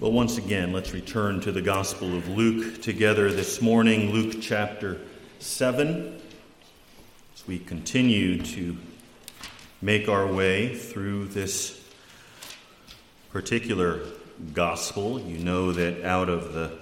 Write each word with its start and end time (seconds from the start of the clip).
Well, 0.00 0.12
once 0.12 0.38
again, 0.38 0.72
let's 0.72 0.94
return 0.94 1.42
to 1.42 1.52
the 1.52 1.60
Gospel 1.60 2.16
of 2.16 2.26
Luke 2.26 2.80
together 2.80 3.30
this 3.30 3.60
morning, 3.60 4.12
Luke 4.12 4.36
chapter 4.40 4.98
7, 5.40 6.18
as 7.34 7.46
we 7.46 7.58
continue 7.58 8.42
to 8.42 8.78
make 9.82 10.08
our 10.08 10.26
way 10.26 10.74
through 10.74 11.26
this 11.26 11.86
particular 13.30 14.00
Gospel. 14.54 15.20
You 15.20 15.36
know 15.36 15.70
that 15.72 16.02
out 16.02 16.30
of 16.30 16.54
the 16.54 16.78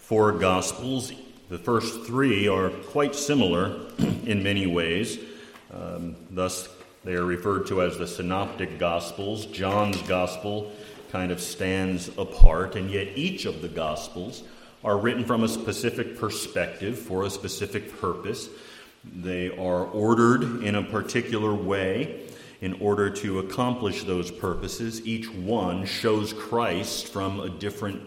four 0.00 0.32
Gospels, 0.32 1.14
the 1.48 1.58
first 1.58 2.04
three 2.04 2.46
are 2.46 2.68
quite 2.68 3.14
similar 3.14 3.86
in 4.26 4.42
many 4.42 4.66
ways. 4.66 5.18
Um, 5.72 6.14
thus, 6.30 6.68
they 7.04 7.14
are 7.14 7.24
referred 7.24 7.68
to 7.68 7.80
as 7.80 7.96
the 7.96 8.06
Synoptic 8.06 8.78
Gospels. 8.78 9.46
John's 9.46 10.02
Gospel 10.02 10.70
kind 11.10 11.32
of 11.32 11.40
stands 11.40 12.08
apart, 12.16 12.76
and 12.76 12.90
yet 12.90 13.08
each 13.16 13.44
of 13.44 13.62
the 13.62 13.68
Gospels 13.68 14.42
are 14.82 14.98
written 14.98 15.24
from 15.24 15.44
a 15.44 15.48
specific 15.48 16.18
perspective 16.18 16.98
for 16.98 17.24
a 17.24 17.30
specific 17.30 18.00
purpose. 18.00 18.48
They 19.04 19.50
are 19.50 19.84
ordered 19.86 20.62
in 20.62 20.74
a 20.74 20.82
particular 20.82 21.54
way 21.54 22.26
in 22.60 22.74
order 22.74 23.10
to 23.10 23.38
accomplish 23.38 24.04
those 24.04 24.30
purposes. 24.30 25.06
Each 25.06 25.30
one 25.32 25.86
shows 25.86 26.32
Christ 26.32 27.08
from 27.08 27.40
a 27.40 27.48
different 27.48 28.00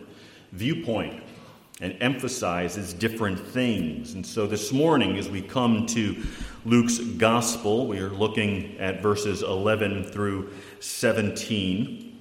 viewpoint 0.51 1.23
and 1.81 1.97
emphasizes 2.01 2.93
different 2.93 3.39
things. 3.39 4.13
And 4.13 4.25
so 4.25 4.45
this 4.45 4.71
morning, 4.71 5.17
as 5.17 5.27
we 5.27 5.41
come 5.41 5.87
to 5.87 6.23
Luke's 6.65 6.99
Gospel, 6.99 7.87
we 7.87 7.99
are 7.99 8.09
looking 8.09 8.77
at 8.77 9.01
verses 9.01 9.41
11 9.41 10.05
through 10.05 10.53
17. 10.79 12.12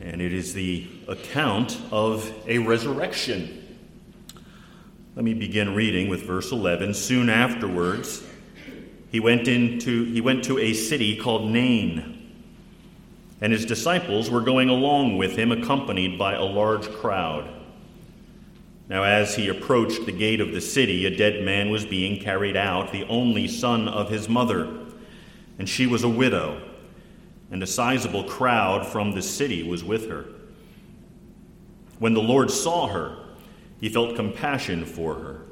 And 0.00 0.22
it 0.22 0.32
is 0.32 0.54
the 0.54 0.86
account 1.08 1.80
of 1.90 2.32
a 2.46 2.58
resurrection. 2.58 3.76
Let 5.16 5.24
me 5.24 5.34
begin 5.34 5.74
reading 5.74 6.08
with 6.08 6.22
verse 6.22 6.52
11. 6.52 6.94
Soon 6.94 7.28
afterwards, 7.28 8.22
he 9.10 9.18
went, 9.18 9.48
into, 9.48 10.04
he 10.04 10.20
went 10.20 10.44
to 10.44 10.58
a 10.58 10.72
city 10.72 11.16
called 11.16 11.50
Nain, 11.50 12.32
and 13.40 13.52
his 13.52 13.66
disciples 13.66 14.30
were 14.30 14.42
going 14.42 14.68
along 14.68 15.16
with 15.16 15.36
him, 15.36 15.50
accompanied 15.50 16.16
by 16.16 16.34
a 16.34 16.44
large 16.44 16.88
crowd. 16.88 17.48
Now, 18.88 19.02
as 19.02 19.34
he 19.34 19.48
approached 19.48 20.06
the 20.06 20.12
gate 20.12 20.40
of 20.40 20.52
the 20.52 20.60
city, 20.60 21.06
a 21.06 21.16
dead 21.16 21.44
man 21.44 21.70
was 21.70 21.84
being 21.84 22.22
carried 22.22 22.56
out, 22.56 22.92
the 22.92 23.04
only 23.08 23.48
son 23.48 23.88
of 23.88 24.10
his 24.10 24.28
mother, 24.28 24.68
and 25.58 25.68
she 25.68 25.86
was 25.86 26.04
a 26.04 26.08
widow 26.08 26.67
and 27.50 27.62
a 27.62 27.66
sizable 27.66 28.24
crowd 28.24 28.86
from 28.86 29.12
the 29.12 29.22
city 29.22 29.62
was 29.62 29.82
with 29.82 30.08
her. 30.08 30.26
When 31.98 32.14
the 32.14 32.22
Lord 32.22 32.50
saw 32.50 32.88
her, 32.88 33.16
he 33.80 33.88
felt 33.88 34.16
compassion 34.16 34.84
for 34.84 35.14
her 35.14 35.42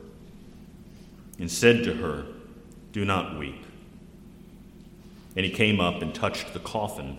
and 1.38 1.50
said 1.50 1.84
to 1.84 1.94
her, 1.94 2.26
Do 2.92 3.04
not 3.04 3.38
weep. 3.38 3.64
And 5.34 5.44
he 5.44 5.52
came 5.52 5.80
up 5.80 6.02
and 6.02 6.14
touched 6.14 6.52
the 6.52 6.60
coffin, 6.60 7.18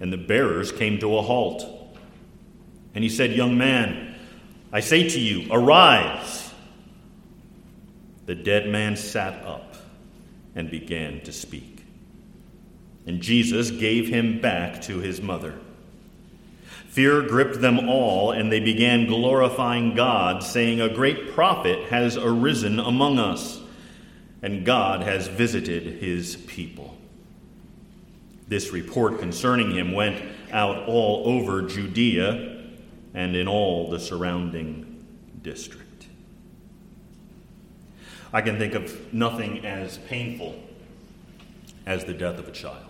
and 0.00 0.12
the 0.12 0.18
bearers 0.18 0.70
came 0.70 0.98
to 0.98 1.16
a 1.16 1.22
halt. 1.22 1.64
And 2.94 3.02
he 3.02 3.10
said, 3.10 3.32
Young 3.32 3.56
man, 3.56 4.14
I 4.72 4.80
say 4.80 5.08
to 5.08 5.20
you, 5.20 5.50
arise. 5.50 6.52
The 8.26 8.34
dead 8.34 8.68
man 8.68 8.96
sat 8.96 9.44
up 9.44 9.76
and 10.54 10.70
began 10.70 11.20
to 11.22 11.32
speak. 11.32 11.75
And 13.06 13.20
Jesus 13.20 13.70
gave 13.70 14.08
him 14.08 14.40
back 14.40 14.82
to 14.82 14.98
his 14.98 15.22
mother. 15.22 15.54
Fear 16.88 17.28
gripped 17.28 17.60
them 17.60 17.88
all, 17.88 18.32
and 18.32 18.50
they 18.50 18.58
began 18.58 19.06
glorifying 19.06 19.94
God, 19.94 20.42
saying, 20.42 20.80
A 20.80 20.88
great 20.88 21.32
prophet 21.32 21.88
has 21.90 22.16
arisen 22.16 22.80
among 22.80 23.18
us, 23.18 23.60
and 24.42 24.64
God 24.64 25.02
has 25.02 25.28
visited 25.28 26.02
his 26.02 26.36
people. 26.36 26.96
This 28.48 28.72
report 28.72 29.18
concerning 29.18 29.72
him 29.72 29.92
went 29.92 30.24
out 30.52 30.88
all 30.88 31.28
over 31.28 31.62
Judea 31.62 32.62
and 33.12 33.36
in 33.36 33.46
all 33.46 33.90
the 33.90 34.00
surrounding 34.00 35.04
district. 35.42 36.06
I 38.32 38.40
can 38.40 38.58
think 38.58 38.74
of 38.74 39.12
nothing 39.12 39.66
as 39.66 39.98
painful 39.98 40.54
as 41.84 42.04
the 42.04 42.14
death 42.14 42.38
of 42.38 42.48
a 42.48 42.52
child. 42.52 42.85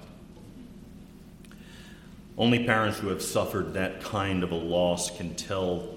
Only 2.39 2.65
parents 2.65 2.99
who 2.99 3.09
have 3.09 3.23
suffered 3.23 3.75
that 3.75 4.03
kind 4.03 4.43
of 4.43 4.53
a 4.53 4.57
loss 4.57 5.17
can 5.17 5.35
tell 5.35 5.95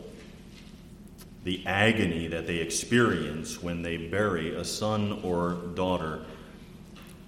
the 1.44 1.66
agony 1.66 2.28
that 2.28 2.48
they 2.48 2.58
experience 2.58 3.62
when 3.62 3.82
they 3.82 3.98
bury 3.98 4.56
a 4.56 4.64
son 4.64 5.20
or 5.24 5.54
daughter, 5.76 6.22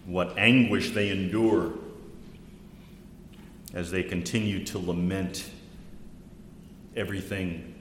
what 0.06 0.38
anguish 0.38 0.92
they 0.92 1.10
endure 1.10 1.74
as 3.74 3.92
they 3.92 4.04
continue 4.04 4.66
to 4.66 4.80
lament 4.80 5.50
everything 6.96 7.74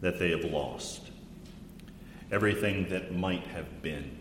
that 0.00 0.18
they 0.18 0.30
have 0.30 0.44
lost, 0.44 1.10
everything 2.30 2.88
that 2.88 3.14
might 3.14 3.46
have 3.48 3.82
been. 3.82 4.19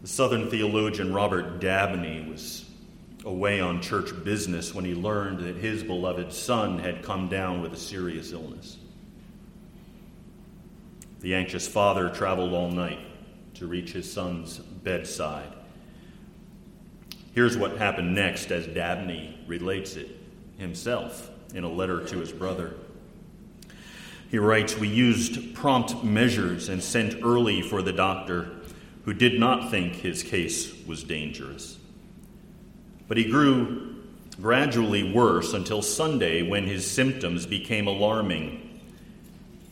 The 0.00 0.08
Southern 0.08 0.48
theologian 0.48 1.12
Robert 1.12 1.58
Dabney 1.58 2.24
was 2.28 2.64
away 3.24 3.60
on 3.60 3.82
church 3.82 4.10
business 4.24 4.72
when 4.72 4.84
he 4.84 4.94
learned 4.94 5.40
that 5.40 5.56
his 5.56 5.82
beloved 5.82 6.32
son 6.32 6.78
had 6.78 7.02
come 7.02 7.28
down 7.28 7.62
with 7.62 7.72
a 7.72 7.76
serious 7.76 8.30
illness. 8.32 8.76
The 11.20 11.34
anxious 11.34 11.66
father 11.66 12.10
traveled 12.10 12.52
all 12.52 12.70
night 12.70 13.00
to 13.54 13.66
reach 13.66 13.90
his 13.90 14.10
son's 14.10 14.58
bedside. 14.58 15.52
Here's 17.34 17.56
what 17.56 17.76
happened 17.76 18.14
next 18.14 18.52
as 18.52 18.68
Dabney 18.68 19.36
relates 19.48 19.96
it 19.96 20.08
himself 20.58 21.28
in 21.54 21.64
a 21.64 21.68
letter 21.68 22.04
to 22.06 22.18
his 22.18 22.30
brother. 22.30 22.74
He 24.30 24.38
writes, 24.38 24.78
We 24.78 24.88
used 24.88 25.54
prompt 25.54 26.04
measures 26.04 26.68
and 26.68 26.80
sent 26.80 27.24
early 27.24 27.62
for 27.62 27.82
the 27.82 27.92
doctor 27.92 28.57
who 29.08 29.14
did 29.14 29.40
not 29.40 29.70
think 29.70 29.94
his 29.94 30.22
case 30.22 30.70
was 30.86 31.02
dangerous. 31.02 31.78
But 33.06 33.16
he 33.16 33.24
grew 33.24 34.04
gradually 34.38 35.02
worse 35.02 35.54
until 35.54 35.80
Sunday 35.80 36.42
when 36.42 36.66
his 36.66 36.86
symptoms 36.86 37.46
became 37.46 37.86
alarming 37.86 38.82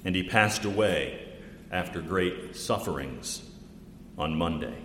and 0.06 0.16
he 0.16 0.22
passed 0.22 0.64
away 0.64 1.22
after 1.70 2.00
great 2.00 2.56
sufferings 2.56 3.42
on 4.16 4.34
Monday. 4.34 4.78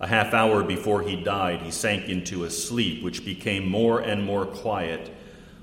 A 0.00 0.08
half 0.08 0.34
hour 0.34 0.64
before 0.64 1.02
he 1.02 1.14
died, 1.14 1.62
he 1.62 1.70
sank 1.70 2.08
into 2.08 2.42
a 2.42 2.50
sleep 2.50 3.04
which 3.04 3.24
became 3.24 3.68
more 3.68 4.00
and 4.00 4.24
more 4.24 4.46
quiet 4.46 5.14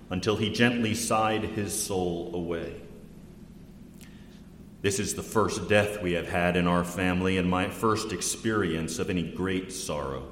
until 0.09 0.37
he 0.37 0.49
gently 0.49 0.95
sighed 0.95 1.43
his 1.43 1.77
soul 1.77 2.31
away. 2.33 2.86
This 4.81 4.99
is 4.99 5.15
the 5.15 5.23
first 5.23 5.67
death 5.67 6.01
we 6.01 6.13
have 6.13 6.27
had 6.27 6.55
in 6.55 6.67
our 6.67 6.83
family 6.83 7.37
and 7.37 7.49
my 7.49 7.67
first 7.67 8.11
experience 8.11 8.99
of 8.99 9.09
any 9.09 9.23
great 9.23 9.71
sorrow. 9.71 10.27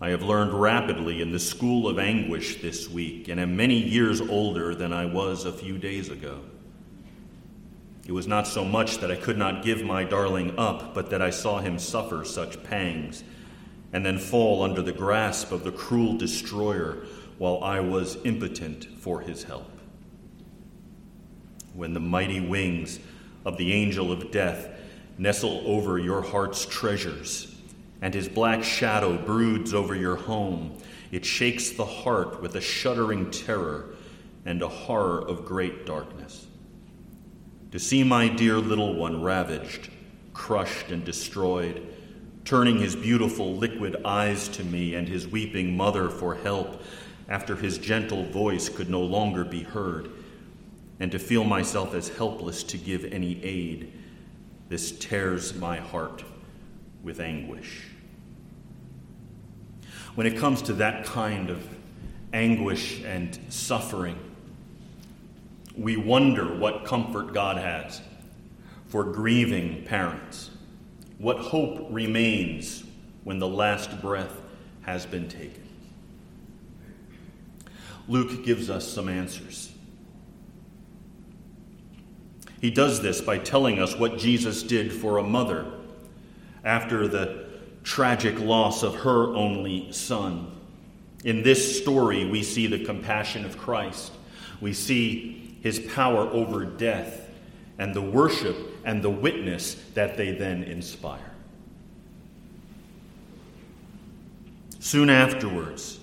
I 0.00 0.10
have 0.10 0.22
learned 0.22 0.52
rapidly 0.52 1.22
in 1.22 1.32
the 1.32 1.38
school 1.38 1.88
of 1.88 1.98
anguish 1.98 2.60
this 2.60 2.88
week 2.90 3.28
and 3.28 3.40
am 3.40 3.56
many 3.56 3.78
years 3.78 4.20
older 4.20 4.74
than 4.74 4.92
I 4.92 5.06
was 5.06 5.46
a 5.46 5.52
few 5.52 5.78
days 5.78 6.10
ago. 6.10 6.40
It 8.06 8.12
was 8.12 8.26
not 8.26 8.46
so 8.46 8.66
much 8.66 8.98
that 8.98 9.10
I 9.10 9.16
could 9.16 9.38
not 9.38 9.64
give 9.64 9.82
my 9.82 10.04
darling 10.04 10.58
up, 10.58 10.92
but 10.92 11.08
that 11.08 11.22
I 11.22 11.30
saw 11.30 11.60
him 11.60 11.78
suffer 11.78 12.22
such 12.26 12.62
pangs 12.64 13.24
and 13.94 14.04
then 14.04 14.18
fall 14.18 14.62
under 14.62 14.82
the 14.82 14.92
grasp 14.92 15.52
of 15.52 15.64
the 15.64 15.72
cruel 15.72 16.18
destroyer 16.18 17.06
while 17.38 17.64
I 17.64 17.80
was 17.80 18.18
impotent 18.24 18.84
for 18.98 19.20
his 19.22 19.44
help. 19.44 19.70
When 21.72 21.94
the 21.94 22.00
mighty 22.00 22.40
wings 22.40 22.98
of 23.44 23.56
the 23.56 23.72
angel 23.72 24.10
of 24.10 24.30
death 24.30 24.68
nestle 25.18 25.62
over 25.66 25.98
your 25.98 26.22
heart's 26.22 26.66
treasures, 26.66 27.54
and 28.02 28.12
his 28.12 28.28
black 28.28 28.64
shadow 28.64 29.16
broods 29.16 29.72
over 29.72 29.94
your 29.94 30.16
home. 30.16 30.76
It 31.12 31.24
shakes 31.24 31.70
the 31.70 31.84
heart 31.84 32.42
with 32.42 32.56
a 32.56 32.60
shuddering 32.60 33.30
terror 33.30 33.94
and 34.44 34.60
a 34.62 34.68
horror 34.68 35.20
of 35.20 35.44
great 35.44 35.86
darkness. 35.86 36.46
To 37.70 37.78
see 37.78 38.04
my 38.04 38.28
dear 38.28 38.58
little 38.58 38.94
one 38.94 39.22
ravaged, 39.22 39.90
crushed, 40.32 40.90
and 40.90 41.04
destroyed, 41.04 41.86
turning 42.44 42.78
his 42.78 42.94
beautiful 42.94 43.54
liquid 43.56 43.96
eyes 44.04 44.48
to 44.48 44.64
me 44.64 44.94
and 44.94 45.08
his 45.08 45.26
weeping 45.26 45.76
mother 45.76 46.08
for 46.08 46.34
help 46.34 46.82
after 47.28 47.56
his 47.56 47.78
gentle 47.78 48.24
voice 48.24 48.68
could 48.68 48.90
no 48.90 49.00
longer 49.00 49.44
be 49.44 49.62
heard 49.62 50.10
and 51.00 51.10
to 51.12 51.18
feel 51.18 51.44
myself 51.44 51.94
as 51.94 52.08
helpless 52.08 52.62
to 52.62 52.78
give 52.78 53.04
any 53.04 53.42
aid, 53.44 53.92
this 54.68 54.92
tears 54.92 55.54
my 55.54 55.76
heart 55.76 56.24
with 57.02 57.20
anguish. 57.20 57.88
When 60.14 60.26
it 60.26 60.38
comes 60.38 60.62
to 60.62 60.72
that 60.74 61.04
kind 61.04 61.50
of 61.50 61.66
anguish 62.32 63.02
and 63.02 63.38
suffering, 63.48 64.18
we 65.76 65.96
wonder 65.96 66.56
what 66.56 66.84
comfort 66.84 67.34
God 67.34 67.56
has 67.56 68.00
for 68.86 69.04
grieving 69.04 69.84
parents, 69.84 70.50
what 71.18 71.38
hope 71.38 71.88
remains 71.90 72.84
when 73.24 73.38
the 73.40 73.48
last 73.48 74.00
breath 74.00 74.40
has 74.82 75.04
been 75.04 75.28
taken. 75.28 75.66
Luke 78.06 78.44
gives 78.44 78.70
us 78.70 78.86
some 78.86 79.08
answers. 79.08 79.73
He 82.64 82.70
does 82.70 83.02
this 83.02 83.20
by 83.20 83.36
telling 83.36 83.78
us 83.78 83.94
what 83.94 84.16
Jesus 84.16 84.62
did 84.62 84.90
for 84.90 85.18
a 85.18 85.22
mother 85.22 85.70
after 86.64 87.06
the 87.06 87.44
tragic 87.82 88.40
loss 88.40 88.82
of 88.82 88.94
her 89.00 89.34
only 89.34 89.92
son. 89.92 90.50
In 91.24 91.42
this 91.42 91.78
story, 91.82 92.24
we 92.24 92.42
see 92.42 92.66
the 92.66 92.82
compassion 92.82 93.44
of 93.44 93.58
Christ. 93.58 94.12
We 94.62 94.72
see 94.72 95.58
his 95.60 95.78
power 95.78 96.20
over 96.20 96.64
death 96.64 97.28
and 97.76 97.92
the 97.92 98.00
worship 98.00 98.56
and 98.82 99.02
the 99.02 99.10
witness 99.10 99.74
that 99.92 100.16
they 100.16 100.30
then 100.30 100.62
inspire. 100.62 101.32
Soon 104.80 105.10
afterwards, 105.10 106.00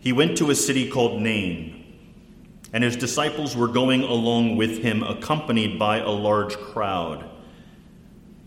he 0.00 0.14
went 0.14 0.38
to 0.38 0.48
a 0.48 0.54
city 0.54 0.88
called 0.88 1.20
Nain, 1.20 1.75
and 2.76 2.84
his 2.84 2.94
disciples 2.94 3.56
were 3.56 3.68
going 3.68 4.02
along 4.02 4.54
with 4.54 4.82
him, 4.82 5.02
accompanied 5.02 5.78
by 5.78 5.96
a 5.96 6.10
large 6.10 6.54
crowd. 6.58 7.26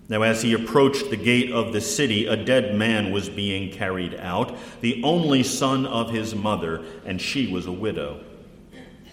Now, 0.08 0.22
as 0.22 0.44
he 0.44 0.54
approached 0.54 1.10
the 1.10 1.18
gate 1.18 1.52
of 1.52 1.74
the 1.74 1.82
city, 1.82 2.28
a 2.28 2.36
dead 2.36 2.76
man 2.76 3.12
was 3.12 3.28
being 3.28 3.72
carried 3.72 4.14
out, 4.14 4.56
the 4.82 5.02
only 5.04 5.42
son 5.42 5.88
of 5.88 6.12
his 6.12 6.36
mother, 6.36 6.86
and 7.08 7.20
she 7.20 7.52
was 7.52 7.66
a 7.66 7.72
widow. 7.72 8.24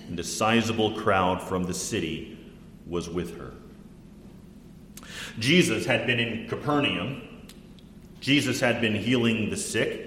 And 0.07 0.21
a 0.21 0.23
sizable 0.23 0.93
crowd 0.93 1.41
from 1.41 1.65
the 1.65 1.73
city 1.73 2.39
was 2.87 3.09
with 3.09 3.39
her. 3.39 3.55
Jesus 5.39 5.87
had 5.87 6.07
been 6.07 6.21
in 6.21 6.47
Capernaum. 6.47 7.23
Jesus 8.21 8.61
had 8.61 8.83
been 8.83 8.95
healing 8.95 9.49
the 9.49 9.57
sick. 9.57 10.06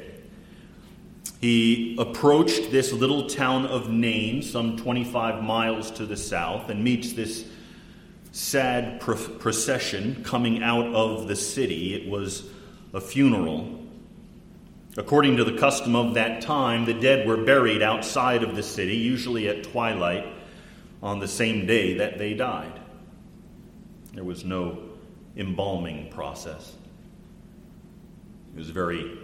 He 1.41 1.95
approached 1.97 2.71
this 2.71 2.91
little 2.91 3.27
town 3.27 3.65
of 3.65 3.89
Nain, 3.89 4.41
some 4.41 4.75
25 4.75 5.43
miles 5.43 5.89
to 5.91 6.05
the 6.05 6.17
south, 6.17 6.69
and 6.69 6.83
meets 6.83 7.13
this 7.13 7.45
sad 8.31 8.99
procession 8.99 10.23
coming 10.23 10.61
out 10.61 10.87
of 10.93 11.27
the 11.27 11.35
city. 11.35 11.93
It 11.95 12.09
was 12.09 12.49
a 12.93 13.01
funeral. 13.01 13.79
According 14.97 15.37
to 15.37 15.43
the 15.43 15.57
custom 15.57 15.95
of 15.95 16.15
that 16.15 16.41
time, 16.41 16.85
the 16.85 16.93
dead 16.93 17.27
were 17.27 17.37
buried 17.37 17.81
outside 17.81 18.43
of 18.43 18.55
the 18.55 18.63
city, 18.63 18.97
usually 18.97 19.47
at 19.47 19.63
twilight 19.63 20.25
on 21.01 21.19
the 21.19 21.27
same 21.27 21.65
day 21.65 21.97
that 21.99 22.17
they 22.17 22.33
died. 22.33 22.79
There 24.13 24.23
was 24.23 24.43
no 24.43 24.83
embalming 25.37 26.09
process. 26.09 26.75
It 28.53 28.57
was 28.57 28.71
very 28.71 29.17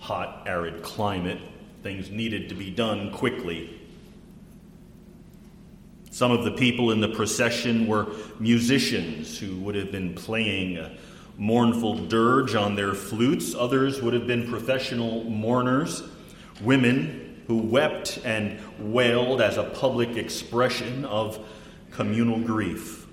hot, 0.00 0.42
arid 0.46 0.82
climate. 0.82 1.38
Things 1.82 2.10
needed 2.10 2.48
to 2.48 2.54
be 2.54 2.70
done 2.70 3.12
quickly. 3.12 3.78
Some 6.10 6.32
of 6.32 6.44
the 6.44 6.50
people 6.50 6.90
in 6.90 7.00
the 7.00 7.08
procession 7.08 7.86
were 7.86 8.08
musicians 8.40 9.38
who 9.38 9.56
would 9.60 9.76
have 9.76 9.92
been 9.92 10.14
playing 10.14 10.76
a 10.76 10.98
mournful 11.38 12.06
dirge 12.06 12.54
on 12.54 12.74
their 12.74 12.94
flutes. 12.94 13.54
Others 13.54 14.02
would 14.02 14.12
have 14.12 14.26
been 14.26 14.48
professional 14.48 15.24
mourners, 15.24 16.02
women 16.60 17.42
who 17.46 17.58
wept 17.58 18.18
and 18.24 18.58
wailed 18.78 19.40
as 19.40 19.56
a 19.56 19.62
public 19.62 20.16
expression 20.16 21.04
of 21.04 21.38
communal 21.90 22.40
grief. 22.40 23.06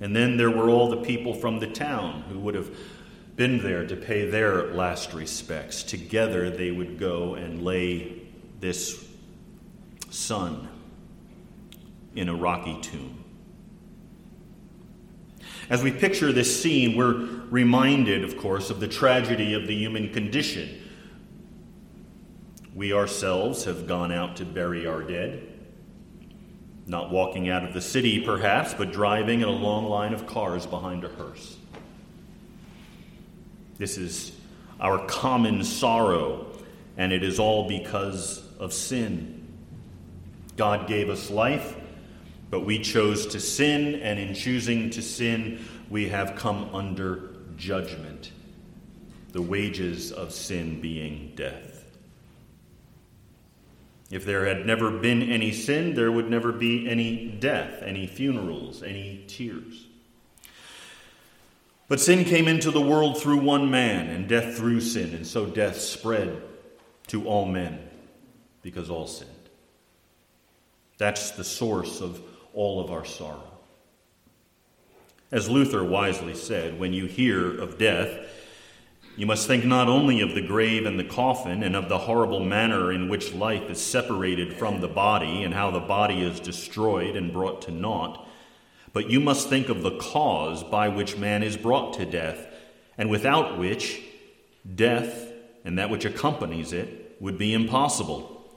And 0.00 0.14
then 0.14 0.36
there 0.36 0.50
were 0.50 0.70
all 0.70 0.88
the 0.88 1.02
people 1.02 1.34
from 1.34 1.58
the 1.58 1.66
town 1.66 2.22
who 2.28 2.38
would 2.40 2.54
have 2.54 2.70
been 3.36 3.62
there 3.62 3.86
to 3.86 3.96
pay 3.96 4.28
their 4.28 4.72
last 4.74 5.12
respects. 5.12 5.82
Together 5.82 6.50
they 6.50 6.70
would 6.70 6.98
go 6.98 7.34
and 7.34 7.62
lay 7.62 8.22
this 8.60 9.04
son 10.10 10.68
in 12.14 12.28
a 12.28 12.34
rocky 12.34 12.78
tomb. 12.80 13.24
As 15.70 15.84
we 15.84 15.92
picture 15.92 16.32
this 16.32 16.60
scene, 16.60 16.96
we're 16.96 17.14
reminded, 17.48 18.24
of 18.24 18.36
course, 18.36 18.70
of 18.70 18.80
the 18.80 18.88
tragedy 18.88 19.54
of 19.54 19.68
the 19.68 19.74
human 19.74 20.12
condition. 20.12 20.68
We 22.74 22.92
ourselves 22.92 23.64
have 23.64 23.86
gone 23.86 24.10
out 24.10 24.36
to 24.36 24.44
bury 24.44 24.86
our 24.86 25.02
dead, 25.02 25.46
not 26.86 27.10
walking 27.10 27.48
out 27.48 27.64
of 27.64 27.72
the 27.72 27.80
city, 27.80 28.20
perhaps, 28.20 28.74
but 28.74 28.92
driving 28.92 29.42
in 29.42 29.48
a 29.48 29.52
long 29.52 29.84
line 29.86 30.12
of 30.12 30.26
cars 30.26 30.66
behind 30.66 31.04
a 31.04 31.08
hearse. 31.08 31.56
This 33.80 33.96
is 33.96 34.32
our 34.78 35.06
common 35.06 35.64
sorrow, 35.64 36.52
and 36.98 37.14
it 37.14 37.22
is 37.22 37.38
all 37.38 37.66
because 37.66 38.44
of 38.58 38.74
sin. 38.74 39.48
God 40.58 40.86
gave 40.86 41.08
us 41.08 41.30
life, 41.30 41.76
but 42.50 42.60
we 42.60 42.78
chose 42.78 43.26
to 43.28 43.40
sin, 43.40 43.94
and 43.94 44.18
in 44.18 44.34
choosing 44.34 44.90
to 44.90 45.00
sin, 45.00 45.64
we 45.88 46.10
have 46.10 46.36
come 46.36 46.68
under 46.74 47.30
judgment. 47.56 48.32
The 49.32 49.40
wages 49.40 50.12
of 50.12 50.34
sin 50.34 50.82
being 50.82 51.32
death. 51.34 51.86
If 54.10 54.26
there 54.26 54.44
had 54.44 54.66
never 54.66 54.90
been 54.90 55.22
any 55.22 55.52
sin, 55.52 55.94
there 55.94 56.12
would 56.12 56.28
never 56.28 56.52
be 56.52 56.86
any 56.86 57.28
death, 57.28 57.82
any 57.82 58.06
funerals, 58.06 58.82
any 58.82 59.24
tears. 59.26 59.86
But 61.90 61.98
sin 61.98 62.24
came 62.24 62.46
into 62.46 62.70
the 62.70 62.80
world 62.80 63.20
through 63.20 63.38
one 63.38 63.68
man, 63.68 64.10
and 64.10 64.28
death 64.28 64.56
through 64.56 64.80
sin, 64.80 65.12
and 65.12 65.26
so 65.26 65.44
death 65.44 65.80
spread 65.80 66.40
to 67.08 67.26
all 67.26 67.46
men 67.46 67.80
because 68.62 68.88
all 68.88 69.08
sinned. 69.08 69.28
That's 70.98 71.32
the 71.32 71.42
source 71.42 72.00
of 72.00 72.22
all 72.54 72.80
of 72.80 72.92
our 72.92 73.04
sorrow. 73.04 73.58
As 75.32 75.50
Luther 75.50 75.82
wisely 75.82 76.36
said, 76.36 76.78
when 76.78 76.92
you 76.92 77.06
hear 77.06 77.60
of 77.60 77.76
death, 77.76 78.20
you 79.16 79.26
must 79.26 79.48
think 79.48 79.64
not 79.64 79.88
only 79.88 80.20
of 80.20 80.36
the 80.36 80.46
grave 80.46 80.86
and 80.86 80.96
the 80.96 81.02
coffin 81.02 81.64
and 81.64 81.74
of 81.74 81.88
the 81.88 81.98
horrible 81.98 82.44
manner 82.44 82.92
in 82.92 83.08
which 83.08 83.34
life 83.34 83.68
is 83.68 83.84
separated 83.84 84.54
from 84.54 84.80
the 84.80 84.86
body 84.86 85.42
and 85.42 85.54
how 85.54 85.72
the 85.72 85.80
body 85.80 86.22
is 86.22 86.38
destroyed 86.38 87.16
and 87.16 87.32
brought 87.32 87.62
to 87.62 87.72
naught, 87.72 88.28
but 88.92 89.10
you 89.10 89.20
must 89.20 89.48
think 89.48 89.68
of 89.68 89.82
the 89.82 89.96
cause 89.98 90.62
by 90.64 90.88
which 90.88 91.16
man 91.16 91.42
is 91.42 91.56
brought 91.56 91.94
to 91.94 92.04
death, 92.04 92.46
and 92.98 93.10
without 93.10 93.58
which 93.58 94.02
death 94.74 95.32
and 95.64 95.78
that 95.78 95.90
which 95.90 96.04
accompanies 96.04 96.72
it 96.72 97.16
would 97.20 97.38
be 97.38 97.52
impossible, 97.52 98.48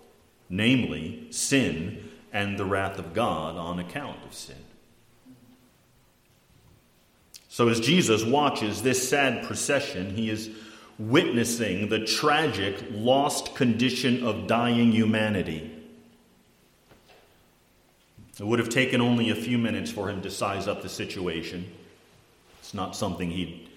namely, 0.50 1.28
sin 1.32 2.10
and 2.32 2.58
the 2.58 2.66
wrath 2.66 2.98
of 2.98 3.14
God 3.14 3.56
on 3.58 3.80
account 3.80 4.18
of 4.26 4.34
sin. 4.34 4.56
So, 7.50 7.70
as 7.70 7.80
Jesus 7.80 8.24
watches 8.24 8.82
this 8.82 9.08
sad 9.08 9.46
procession, 9.46 10.16
he 10.16 10.30
is 10.30 10.50
witnessing 10.98 11.90
the 11.90 12.04
tragic, 12.04 12.84
lost 12.90 13.54
condition 13.56 14.26
of 14.26 14.48
dying 14.48 14.92
humanity. 14.92 15.73
It 18.40 18.46
would 18.46 18.60
have 18.60 18.70
taken 18.70 19.00
only 19.00 19.30
a 19.30 19.36
few 19.36 19.58
minutes 19.58 19.92
for 19.92 20.10
him 20.10 20.22
to 20.24 20.32
size 20.32 20.68
up 20.68 20.82
the 20.82 20.90
situation. 20.90 21.72
It's 22.60 22.74
not 22.74 22.96
something 22.96 23.30
he 23.30 23.70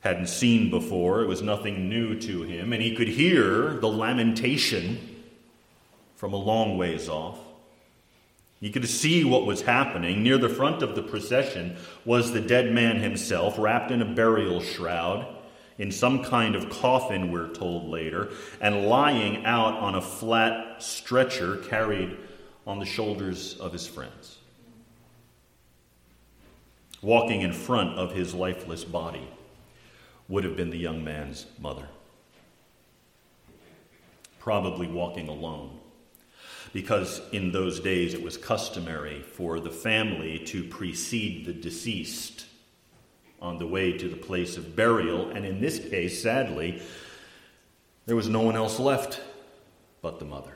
hadn't 0.00 0.28
seen 0.28 0.70
before, 0.70 1.22
it 1.22 1.26
was 1.26 1.42
nothing 1.42 1.88
new 1.88 2.18
to 2.20 2.42
him, 2.42 2.72
and 2.72 2.82
he 2.82 2.94
could 2.94 3.08
hear 3.08 3.74
the 3.74 3.88
lamentation 3.88 4.98
from 6.16 6.32
a 6.32 6.36
long 6.36 6.78
ways 6.78 7.08
off. 7.08 7.38
He 8.60 8.70
could 8.70 8.88
see 8.88 9.24
what 9.24 9.46
was 9.46 9.62
happening. 9.62 10.22
Near 10.22 10.38
the 10.38 10.48
front 10.48 10.82
of 10.82 10.94
the 10.94 11.02
procession 11.02 11.76
was 12.04 12.32
the 12.32 12.40
dead 12.40 12.72
man 12.72 12.96
himself, 13.00 13.58
wrapped 13.58 13.90
in 13.90 14.00
a 14.00 14.14
burial 14.14 14.60
shroud, 14.60 15.26
in 15.78 15.92
some 15.92 16.24
kind 16.24 16.54
of 16.54 16.70
coffin, 16.70 17.30
we're 17.30 17.52
told 17.52 17.88
later, 17.88 18.30
and 18.60 18.86
lying 18.86 19.44
out 19.44 19.74
on 19.74 19.94
a 19.94 20.00
flat 20.00 20.82
stretcher 20.82 21.56
carried 21.56 22.16
on 22.66 22.78
the 22.78 22.86
shoulders 22.86 23.56
of 23.58 23.72
his 23.72 23.86
friends. 23.86 24.38
Walking 27.02 27.42
in 27.42 27.52
front 27.52 27.98
of 27.98 28.14
his 28.14 28.34
lifeless 28.34 28.84
body 28.84 29.28
would 30.28 30.44
have 30.44 30.56
been 30.56 30.70
the 30.70 30.78
young 30.78 31.04
man's 31.04 31.46
mother, 31.60 31.88
probably 34.38 34.88
walking 34.88 35.28
alone 35.28 35.78
because 36.72 37.22
in 37.32 37.52
those 37.52 37.80
days 37.80 38.12
it 38.12 38.22
was 38.22 38.36
customary 38.36 39.22
for 39.22 39.60
the 39.60 39.70
family 39.70 40.38
to 40.40 40.64
precede 40.64 41.46
the 41.46 41.52
deceased 41.52 42.46
on 43.40 43.58
the 43.58 43.66
way 43.66 43.96
to 43.96 44.08
the 44.08 44.16
place 44.16 44.56
of 44.56 44.76
burial. 44.76 45.30
And 45.30 45.46
in 45.46 45.60
this 45.60 45.78
case, 45.78 46.22
sadly, 46.22 46.82
There 48.06 48.16
was 48.16 48.28
no 48.28 48.40
one 48.40 48.56
else 48.56 48.78
left 48.78 49.20
but 50.00 50.18
the 50.20 50.24
mother. 50.24 50.55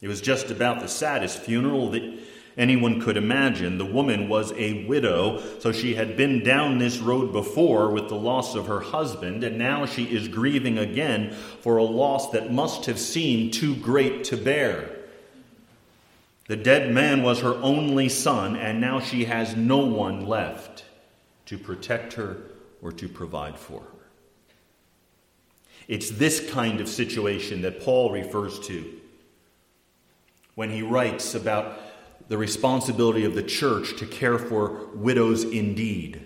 It 0.00 0.08
was 0.08 0.20
just 0.20 0.50
about 0.50 0.80
the 0.80 0.88
saddest 0.88 1.40
funeral 1.40 1.90
that 1.90 2.18
anyone 2.56 3.00
could 3.00 3.16
imagine. 3.16 3.78
The 3.78 3.84
woman 3.84 4.28
was 4.28 4.52
a 4.52 4.84
widow, 4.84 5.42
so 5.60 5.72
she 5.72 5.94
had 5.94 6.16
been 6.16 6.42
down 6.42 6.78
this 6.78 6.98
road 6.98 7.32
before 7.32 7.90
with 7.90 8.08
the 8.08 8.16
loss 8.16 8.54
of 8.54 8.66
her 8.66 8.80
husband, 8.80 9.44
and 9.44 9.58
now 9.58 9.86
she 9.86 10.04
is 10.04 10.28
grieving 10.28 10.78
again 10.78 11.32
for 11.60 11.76
a 11.76 11.84
loss 11.84 12.30
that 12.30 12.52
must 12.52 12.86
have 12.86 12.98
seemed 12.98 13.52
too 13.52 13.76
great 13.76 14.24
to 14.24 14.36
bear. 14.36 14.96
The 16.48 16.56
dead 16.56 16.92
man 16.92 17.22
was 17.22 17.40
her 17.40 17.54
only 17.56 18.08
son, 18.08 18.56
and 18.56 18.80
now 18.80 19.00
she 19.00 19.26
has 19.26 19.54
no 19.54 19.78
one 19.78 20.26
left 20.26 20.84
to 21.46 21.58
protect 21.58 22.14
her 22.14 22.38
or 22.82 22.90
to 22.92 23.08
provide 23.08 23.58
for 23.58 23.80
her. 23.80 23.86
It's 25.86 26.10
this 26.10 26.50
kind 26.50 26.80
of 26.80 26.88
situation 26.88 27.62
that 27.62 27.82
Paul 27.82 28.10
refers 28.10 28.58
to 28.60 28.99
when 30.60 30.68
he 30.68 30.82
writes 30.82 31.34
about 31.34 31.80
the 32.28 32.36
responsibility 32.36 33.24
of 33.24 33.34
the 33.34 33.42
church 33.42 33.96
to 33.96 34.04
care 34.04 34.38
for 34.38 34.88
widows 34.94 35.42
indeed. 35.42 36.20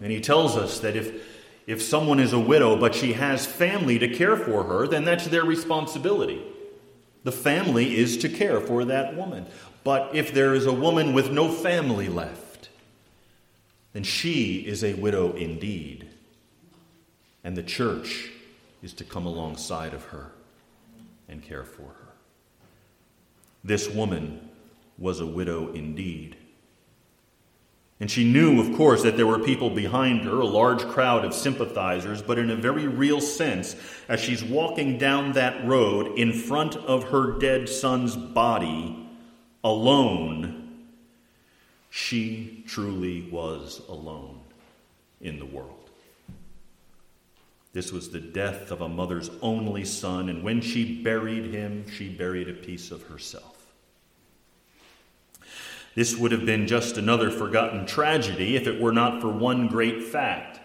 And 0.00 0.10
he 0.10 0.20
tells 0.20 0.56
us 0.56 0.80
that 0.80 0.96
if, 0.96 1.22
if 1.64 1.80
someone 1.80 2.18
is 2.18 2.32
a 2.32 2.40
widow 2.40 2.76
but 2.76 2.96
she 2.96 3.12
has 3.12 3.46
family 3.46 4.00
to 4.00 4.08
care 4.08 4.36
for 4.36 4.64
her, 4.64 4.88
then 4.88 5.04
that's 5.04 5.28
their 5.28 5.44
responsibility. 5.44 6.42
The 7.22 7.30
family 7.30 7.96
is 7.96 8.16
to 8.16 8.28
care 8.28 8.60
for 8.60 8.84
that 8.86 9.14
woman. 9.14 9.46
But 9.84 10.12
if 10.12 10.34
there 10.34 10.56
is 10.56 10.66
a 10.66 10.72
woman 10.72 11.12
with 11.12 11.30
no 11.30 11.52
family 11.52 12.08
left, 12.08 12.68
then 13.92 14.02
she 14.02 14.56
is 14.66 14.82
a 14.82 14.94
widow 14.94 15.34
indeed. 15.34 16.08
And 17.44 17.56
the 17.56 17.62
church 17.62 18.30
is 18.82 18.92
to 18.94 19.04
come 19.04 19.24
alongside 19.24 19.94
of 19.94 20.06
her 20.06 20.32
and 21.28 21.42
care 21.42 21.64
for 21.64 21.82
her. 21.82 22.12
This 23.64 23.88
woman 23.88 24.48
was 24.98 25.20
a 25.20 25.26
widow 25.26 25.72
indeed. 25.72 26.36
And 27.98 28.10
she 28.10 28.30
knew, 28.30 28.60
of 28.60 28.76
course, 28.76 29.02
that 29.02 29.16
there 29.16 29.26
were 29.26 29.38
people 29.38 29.70
behind 29.70 30.22
her, 30.22 30.40
a 30.40 30.46
large 30.46 30.82
crowd 30.86 31.24
of 31.24 31.32
sympathizers, 31.32 32.20
but 32.20 32.38
in 32.38 32.50
a 32.50 32.56
very 32.56 32.86
real 32.86 33.22
sense, 33.22 33.74
as 34.08 34.20
she's 34.20 34.44
walking 34.44 34.98
down 34.98 35.32
that 35.32 35.66
road 35.66 36.18
in 36.18 36.32
front 36.32 36.76
of 36.76 37.04
her 37.04 37.38
dead 37.38 37.68
son's 37.68 38.14
body, 38.14 39.08
alone, 39.64 40.84
she 41.88 42.62
truly 42.66 43.22
was 43.30 43.80
alone 43.88 44.40
in 45.22 45.38
the 45.38 45.46
world. 45.46 45.75
This 47.76 47.92
was 47.92 48.08
the 48.08 48.20
death 48.20 48.70
of 48.70 48.80
a 48.80 48.88
mother's 48.88 49.28
only 49.42 49.84
son, 49.84 50.30
and 50.30 50.42
when 50.42 50.62
she 50.62 51.02
buried 51.02 51.52
him, 51.52 51.84
she 51.90 52.08
buried 52.08 52.48
a 52.48 52.54
piece 52.54 52.90
of 52.90 53.02
herself. 53.02 53.66
This 55.94 56.16
would 56.16 56.32
have 56.32 56.46
been 56.46 56.68
just 56.68 56.96
another 56.96 57.30
forgotten 57.30 57.84
tragedy 57.84 58.56
if 58.56 58.66
it 58.66 58.80
were 58.80 58.92
not 58.92 59.20
for 59.20 59.28
one 59.28 59.68
great 59.68 60.04
fact. 60.04 60.58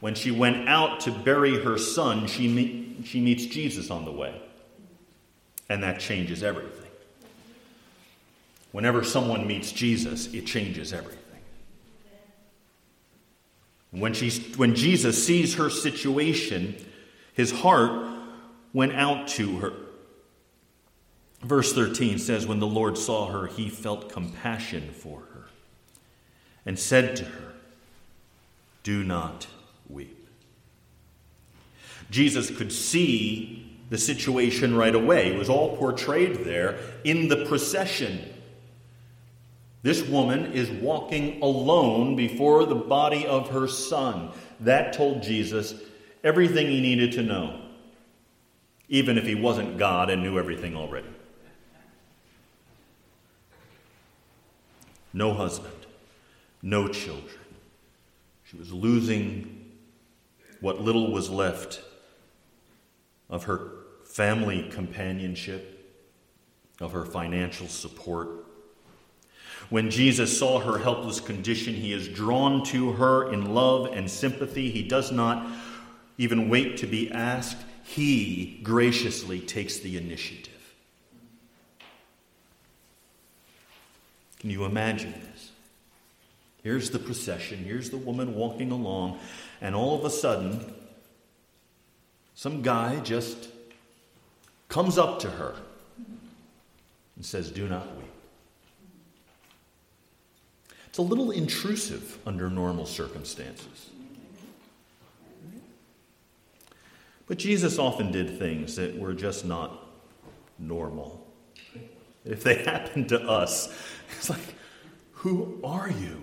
When 0.00 0.16
she 0.16 0.32
went 0.32 0.68
out 0.68 0.98
to 1.02 1.12
bury 1.12 1.62
her 1.62 1.78
son, 1.78 2.26
she, 2.26 2.48
meet, 2.48 3.06
she 3.06 3.20
meets 3.20 3.46
Jesus 3.46 3.88
on 3.88 4.04
the 4.04 4.10
way. 4.10 4.42
And 5.68 5.80
that 5.84 6.00
changes 6.00 6.42
everything. 6.42 6.90
Whenever 8.72 9.04
someone 9.04 9.46
meets 9.46 9.70
Jesus, 9.70 10.26
it 10.34 10.44
changes 10.44 10.92
everything. 10.92 11.21
When, 13.92 14.14
she, 14.14 14.30
when 14.56 14.74
Jesus 14.74 15.24
sees 15.24 15.54
her 15.54 15.70
situation, 15.70 16.74
his 17.34 17.52
heart 17.52 18.06
went 18.72 18.94
out 18.94 19.28
to 19.28 19.58
her. 19.58 19.72
Verse 21.42 21.72
13 21.72 22.18
says, 22.18 22.46
When 22.46 22.58
the 22.58 22.66
Lord 22.66 22.96
saw 22.96 23.30
her, 23.30 23.46
he 23.46 23.68
felt 23.68 24.10
compassion 24.10 24.90
for 24.92 25.20
her 25.20 25.46
and 26.64 26.78
said 26.78 27.16
to 27.16 27.24
her, 27.24 27.52
Do 28.82 29.04
not 29.04 29.46
weep. 29.88 30.18
Jesus 32.10 32.50
could 32.50 32.72
see 32.72 33.78
the 33.90 33.98
situation 33.98 34.74
right 34.74 34.94
away. 34.94 35.34
It 35.34 35.38
was 35.38 35.50
all 35.50 35.76
portrayed 35.76 36.44
there 36.44 36.78
in 37.04 37.28
the 37.28 37.44
procession. 37.44 38.31
This 39.82 40.06
woman 40.06 40.52
is 40.52 40.70
walking 40.70 41.42
alone 41.42 42.14
before 42.14 42.64
the 42.66 42.74
body 42.74 43.26
of 43.26 43.50
her 43.50 43.66
son. 43.66 44.30
That 44.60 44.92
told 44.92 45.22
Jesus 45.22 45.74
everything 46.22 46.68
he 46.68 46.80
needed 46.80 47.12
to 47.12 47.22
know, 47.22 47.60
even 48.88 49.18
if 49.18 49.26
he 49.26 49.34
wasn't 49.34 49.78
God 49.78 50.08
and 50.08 50.22
knew 50.22 50.38
everything 50.38 50.76
already. 50.76 51.08
no 55.12 55.34
husband, 55.34 55.74
no 56.62 56.88
children. 56.88 57.38
She 58.44 58.56
was 58.56 58.72
losing 58.72 59.70
what 60.60 60.80
little 60.80 61.12
was 61.12 61.28
left 61.28 61.82
of 63.28 63.44
her 63.44 63.72
family 64.04 64.68
companionship, 64.70 65.96
of 66.80 66.92
her 66.92 67.04
financial 67.04 67.66
support. 67.66 68.28
When 69.72 69.88
Jesus 69.88 70.38
saw 70.38 70.60
her 70.60 70.76
helpless 70.76 71.18
condition, 71.18 71.72
he 71.72 71.94
is 71.94 72.06
drawn 72.06 72.62
to 72.64 72.92
her 72.92 73.32
in 73.32 73.54
love 73.54 73.86
and 73.86 74.10
sympathy. 74.10 74.70
He 74.70 74.82
does 74.82 75.10
not 75.10 75.46
even 76.18 76.50
wait 76.50 76.76
to 76.76 76.86
be 76.86 77.10
asked, 77.10 77.56
he 77.82 78.60
graciously 78.62 79.40
takes 79.40 79.78
the 79.78 79.96
initiative. 79.96 80.74
Can 84.40 84.50
you 84.50 84.66
imagine 84.66 85.14
this? 85.32 85.52
Here's 86.62 86.90
the 86.90 86.98
procession, 86.98 87.64
here's 87.64 87.88
the 87.88 87.96
woman 87.96 88.34
walking 88.34 88.72
along, 88.72 89.20
and 89.62 89.74
all 89.74 89.98
of 89.98 90.04
a 90.04 90.10
sudden, 90.10 90.74
some 92.34 92.60
guy 92.60 93.00
just 93.00 93.48
comes 94.68 94.98
up 94.98 95.20
to 95.20 95.30
her 95.30 95.54
and 97.16 97.24
says, 97.24 97.50
Do 97.50 97.66
not 97.66 97.86
weep. 97.96 98.12
It's 100.92 100.98
a 100.98 101.02
little 101.02 101.30
intrusive 101.30 102.18
under 102.26 102.50
normal 102.50 102.84
circumstances. 102.84 103.88
But 107.26 107.38
Jesus 107.38 107.78
often 107.78 108.12
did 108.12 108.38
things 108.38 108.76
that 108.76 108.98
were 108.98 109.14
just 109.14 109.46
not 109.46 109.88
normal. 110.58 111.26
If 112.26 112.42
they 112.44 112.56
happened 112.64 113.08
to 113.08 113.22
us, 113.22 113.72
it's 114.18 114.28
like, 114.28 114.54
who 115.12 115.58
are 115.64 115.88
you? 115.88 116.22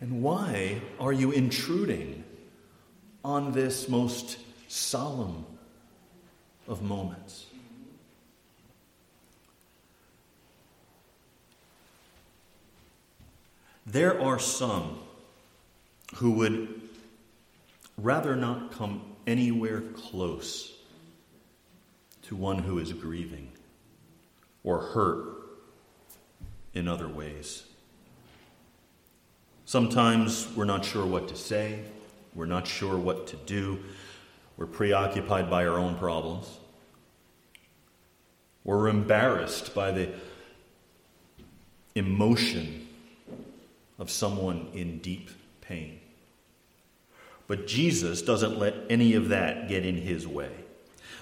And 0.00 0.20
why 0.20 0.80
are 0.98 1.12
you 1.12 1.30
intruding 1.30 2.24
on 3.24 3.52
this 3.52 3.88
most 3.88 4.38
solemn 4.66 5.46
of 6.66 6.82
moments? 6.82 7.46
There 13.90 14.20
are 14.20 14.38
some 14.38 14.98
who 16.16 16.32
would 16.32 16.82
rather 17.96 18.36
not 18.36 18.70
come 18.72 19.00
anywhere 19.26 19.80
close 19.80 20.74
to 22.24 22.36
one 22.36 22.58
who 22.58 22.78
is 22.78 22.92
grieving 22.92 23.50
or 24.62 24.78
hurt 24.78 25.24
in 26.74 26.86
other 26.86 27.08
ways. 27.08 27.62
Sometimes 29.64 30.46
we're 30.54 30.66
not 30.66 30.84
sure 30.84 31.06
what 31.06 31.28
to 31.28 31.36
say, 31.36 31.80
we're 32.34 32.44
not 32.44 32.66
sure 32.66 32.98
what 32.98 33.26
to 33.28 33.36
do, 33.36 33.78
we're 34.58 34.66
preoccupied 34.66 35.48
by 35.48 35.66
our 35.66 35.78
own 35.78 35.94
problems, 35.94 36.58
we're 38.64 38.88
embarrassed 38.88 39.74
by 39.74 39.92
the 39.92 40.10
emotion 41.94 42.77
of 43.98 44.10
someone 44.10 44.68
in 44.74 44.98
deep 44.98 45.30
pain. 45.60 46.00
But 47.46 47.66
Jesus 47.66 48.22
doesn't 48.22 48.58
let 48.58 48.74
any 48.90 49.14
of 49.14 49.30
that 49.30 49.68
get 49.68 49.84
in 49.84 49.96
his 49.96 50.26
way. 50.26 50.52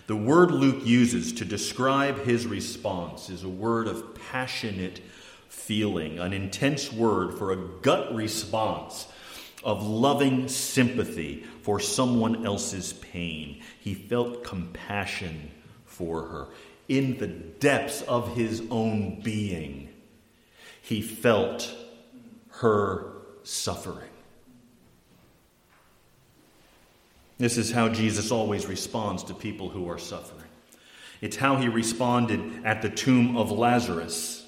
The 0.07 0.17
word 0.17 0.51
Luke 0.51 0.85
uses 0.85 1.33
to 1.35 1.45
describe 1.45 2.25
his 2.25 2.47
response 2.47 3.29
is 3.31 3.43
a 3.43 3.49
word 3.49 3.89
of 3.89 4.15
passionate 4.31 5.01
feeling, 5.49 6.19
an 6.19 6.33
intense 6.33 6.93
word 6.93 7.35
for 7.35 7.53
a 7.53 7.57
gut 7.83 8.15
response 8.15 9.09
of 9.65 9.85
loving 9.85 10.47
sympathy 10.47 11.45
for 11.63 11.81
someone 11.81 12.47
else's 12.47 12.93
pain. 12.93 13.61
He 13.81 13.95
felt 13.95 14.45
compassion 14.45 15.51
for 15.87 16.23
her. 16.23 16.47
In 16.89 17.19
the 17.19 17.27
depths 17.27 18.03
of 18.03 18.37
his 18.37 18.63
own 18.71 19.21
being, 19.23 19.89
he 20.83 21.03
felt 21.03 21.75
her 22.59 23.13
suffering. 23.43 24.11
This 27.39 27.59
is 27.59 27.71
how 27.71 27.89
Jesus 27.89 28.31
always 28.31 28.67
responds 28.67 29.25
to 29.25 29.35
people 29.35 29.69
who 29.69 29.91
are 29.91 29.99
suffering. 29.99 30.49
It's 31.21 31.37
how 31.37 31.57
he 31.57 31.69
responded 31.69 32.65
at 32.65 32.83
the 32.83 32.89
tomb 32.89 33.37
of 33.37 33.51
Lazarus 33.51 34.47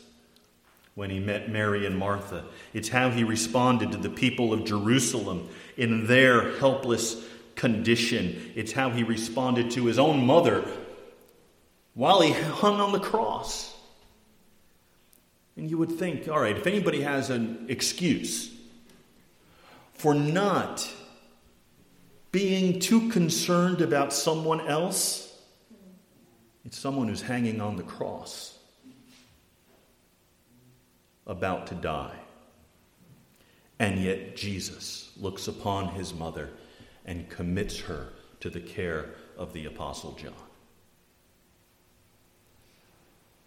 when 0.94 1.10
he 1.10 1.20
met 1.20 1.50
Mary 1.50 1.86
and 1.86 1.96
Martha. 1.96 2.44
It's 2.72 2.88
how 2.88 3.10
he 3.10 3.24
responded 3.24 3.92
to 3.92 3.98
the 3.98 4.10
people 4.10 4.52
of 4.52 4.64
Jerusalem 4.64 5.48
in 5.76 6.06
their 6.06 6.56
helpless 6.58 7.22
condition. 7.56 8.52
It's 8.54 8.72
how 8.72 8.90
he 8.90 9.02
responded 9.02 9.70
to 9.72 9.84
his 9.84 9.98
own 9.98 10.24
mother 10.24 10.64
while 11.94 12.20
he 12.20 12.32
hung 12.32 12.80
on 12.80 12.92
the 12.92 13.00
cross. 13.00 13.67
And 15.58 15.68
you 15.68 15.76
would 15.76 15.90
think, 15.90 16.28
all 16.28 16.38
right, 16.40 16.56
if 16.56 16.68
anybody 16.68 17.02
has 17.02 17.30
an 17.30 17.66
excuse 17.68 18.54
for 19.92 20.14
not 20.14 20.88
being 22.30 22.78
too 22.78 23.08
concerned 23.08 23.80
about 23.80 24.12
someone 24.12 24.60
else, 24.68 25.36
it's 26.64 26.78
someone 26.78 27.08
who's 27.08 27.22
hanging 27.22 27.60
on 27.60 27.74
the 27.74 27.82
cross, 27.82 28.56
about 31.26 31.66
to 31.66 31.74
die. 31.74 32.14
And 33.80 34.00
yet 34.00 34.36
Jesus 34.36 35.10
looks 35.16 35.48
upon 35.48 35.88
his 35.88 36.14
mother 36.14 36.50
and 37.04 37.28
commits 37.28 37.80
her 37.80 38.12
to 38.40 38.48
the 38.48 38.60
care 38.60 39.10
of 39.36 39.52
the 39.52 39.64
Apostle 39.64 40.12
John. 40.12 40.47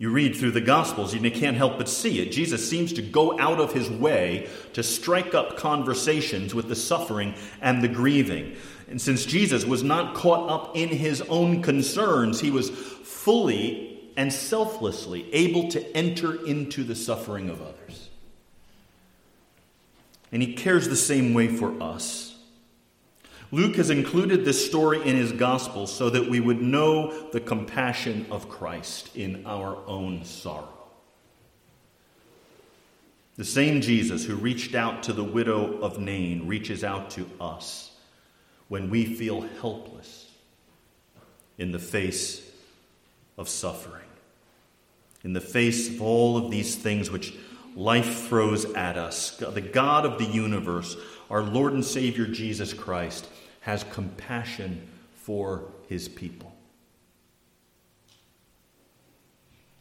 You 0.02 0.10
read 0.10 0.36
through 0.36 0.54
the 0.54 0.62
Gospels 0.62 1.14
and 1.14 1.24
you 1.24 1.30
can't 1.30 1.56
help 1.56 1.78
but 1.78 1.88
see 1.88 2.22
it. 2.22 2.32
Jesus 2.32 2.68
seems 2.68 2.92
to 2.94 3.04
go 3.04 3.40
out 3.40 3.60
of 3.60 3.72
his 3.72 3.88
way 3.88 4.50
to 4.74 4.82
strike 4.82 5.36
up 5.36 5.58
conversations 5.58 6.56
with 6.56 6.68
the 6.68 6.76
suffering 6.76 7.36
and 7.62 7.84
the 7.84 7.88
grieving. 7.88 8.56
And 8.90 9.00
since 9.00 9.26
Jesus 9.26 9.64
was 9.64 9.84
not 9.84 10.16
caught 10.16 10.50
up 10.50 10.76
in 10.76 10.90
his 10.90 11.22
own 11.30 11.62
concerns, 11.62 12.40
he 12.40 12.50
was 12.50 12.72
fully 12.72 14.12
and 14.18 14.34
selflessly 14.34 15.32
able 15.36 15.70
to 15.70 15.96
enter 15.96 16.48
into 16.48 16.84
the 16.84 16.96
suffering 16.96 17.52
of 17.52 17.62
others. 17.62 18.10
And 20.32 20.42
he 20.42 20.56
cares 20.56 20.90
the 20.90 20.96
same 20.96 21.36
way 21.36 21.48
for 21.48 21.80
us. 21.80 22.31
Luke 23.52 23.76
has 23.76 23.90
included 23.90 24.46
this 24.46 24.66
story 24.66 25.02
in 25.02 25.18
his 25.18 25.34
gospel 25.34 25.86
so 25.86 26.10
that 26.10 26.30
we 26.30 26.40
would 26.40 26.62
know 26.62 27.30
the 27.32 27.42
compassion 27.42 28.26
of 28.32 28.48
Christ 28.48 29.16
in 29.16 29.46
our 29.46 29.78
own 29.88 30.24
sorrow. 30.24 30.70
The 33.36 33.44
same 33.44 33.82
Jesus 33.82 34.24
who 34.26 34.36
reached 34.36 34.74
out 34.74 35.04
to 35.04 35.14
the 35.14 35.24
widow 35.24 35.80
of 35.82 36.00
Nain 36.00 36.48
reaches 36.48 36.84
out 36.84 37.10
to 37.12 37.30
us 37.42 37.92
when 38.70 38.90
we 38.90 39.04
feel 39.04 39.42
helpless 39.60 40.30
in 41.58 41.72
the 41.72 41.80
face 41.80 42.50
of 43.38 43.50
suffering, 43.50 44.08
in 45.24 45.34
the 45.34 45.42
face 45.42 45.90
of 45.90 46.02
all 46.02 46.38
of 46.38 46.52
these 46.52 46.76
things 46.76 47.12
which 47.12 47.34
life 47.76 48.28
throws 48.28 48.66
at 48.74 48.98
us. 48.98 49.36
The 49.38 49.60
God 49.60 50.06
of 50.06 50.18
the 50.18 50.26
universe, 50.26 50.96
our 51.30 51.42
Lord 51.42 51.74
and 51.74 51.84
Savior 51.84 52.28
Jesus 52.28 52.74
Christ, 52.74 53.28
has 53.62 53.84
compassion 53.86 54.88
for 55.16 55.64
his 55.88 56.10
people. 56.10 56.54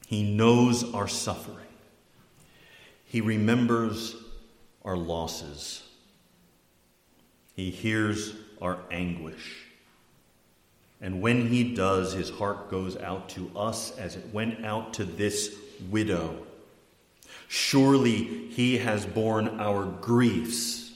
He 0.06 0.34
knows 0.34 0.92
our 0.94 1.08
suffering. 1.08 1.56
He 3.04 3.20
remembers 3.20 4.16
our 4.84 4.96
losses. 4.96 5.82
He 7.54 7.70
hears 7.70 8.34
our 8.60 8.78
anguish. 8.90 9.66
And 11.00 11.22
when 11.22 11.48
he 11.48 11.74
does, 11.74 12.12
his 12.12 12.28
heart 12.28 12.70
goes 12.70 12.96
out 12.96 13.28
to 13.30 13.50
us 13.56 13.96
as 13.96 14.16
it 14.16 14.32
went 14.32 14.64
out 14.64 14.94
to 14.94 15.04
this 15.04 15.54
widow. 15.90 16.36
Surely 17.48 18.48
he 18.48 18.78
has 18.78 19.06
borne 19.06 19.60
our 19.60 19.84
griefs 19.86 20.92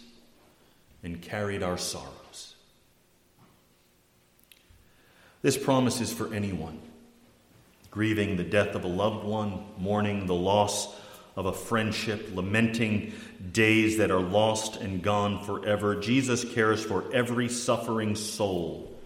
and 1.02 1.22
carried 1.22 1.62
our 1.62 1.78
sorrows. 1.78 2.13
This 5.44 5.58
promise 5.58 6.00
is 6.00 6.10
for 6.10 6.32
anyone 6.32 6.80
grieving 7.90 8.38
the 8.38 8.42
death 8.42 8.74
of 8.74 8.82
a 8.82 8.88
loved 8.88 9.26
one, 9.26 9.62
mourning 9.76 10.26
the 10.26 10.34
loss 10.34 10.96
of 11.36 11.44
a 11.44 11.52
friendship, 11.52 12.30
lamenting 12.34 13.12
days 13.52 13.98
that 13.98 14.10
are 14.10 14.22
lost 14.22 14.80
and 14.80 15.02
gone 15.02 15.44
forever. 15.44 15.96
Jesus 15.96 16.50
cares 16.54 16.82
for 16.82 17.04
every 17.12 17.50
suffering 17.50 18.16
soul. 18.16 18.98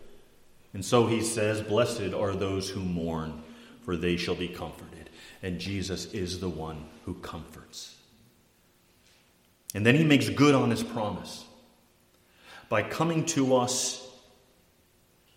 And 0.72 0.84
so 0.84 1.08
he 1.08 1.22
says, 1.22 1.60
Blessed 1.60 2.14
are 2.14 2.34
those 2.34 2.70
who 2.70 2.80
mourn, 2.80 3.42
for 3.82 3.96
they 3.96 4.16
shall 4.16 4.36
be 4.36 4.48
comforted. 4.48 5.10
And 5.42 5.58
Jesus 5.58 6.14
is 6.14 6.38
the 6.38 6.48
one 6.48 6.86
who 7.04 7.14
comforts. 7.14 7.96
And 9.74 9.84
then 9.84 9.96
he 9.96 10.04
makes 10.04 10.28
good 10.28 10.54
on 10.54 10.70
his 10.70 10.84
promise 10.84 11.44
by 12.68 12.84
coming 12.84 13.26
to 13.26 13.56
us 13.56 14.07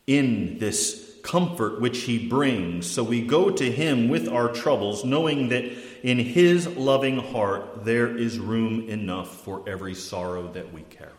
in 0.07 0.57
this 0.59 1.09
comfort 1.23 1.79
which 1.79 1.99
he 1.99 2.27
brings. 2.27 2.89
So 2.89 3.03
we 3.03 3.21
go 3.21 3.49
to 3.51 3.71
him 3.71 4.09
with 4.09 4.27
our 4.27 4.49
troubles, 4.49 5.05
knowing 5.05 5.49
that 5.49 5.65
in 6.03 6.17
his 6.17 6.67
loving 6.67 7.17
heart 7.17 7.85
there 7.85 8.15
is 8.15 8.39
room 8.39 8.89
enough 8.89 9.43
for 9.43 9.63
every 9.67 9.95
sorrow 9.95 10.51
that 10.53 10.73
we 10.73 10.81
carry, 10.81 11.11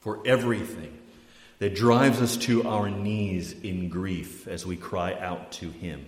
for 0.00 0.20
everything 0.26 0.98
that 1.58 1.74
drives 1.74 2.20
us 2.20 2.36
to 2.36 2.68
our 2.68 2.90
knees 2.90 3.52
in 3.52 3.88
grief 3.88 4.48
as 4.48 4.66
we 4.66 4.76
cry 4.76 5.14
out 5.14 5.52
to 5.52 5.70
him. 5.70 6.04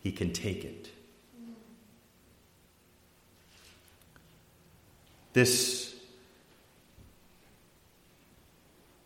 He 0.00 0.10
can 0.10 0.32
take 0.32 0.64
it. 0.64 0.90
This 5.32 5.91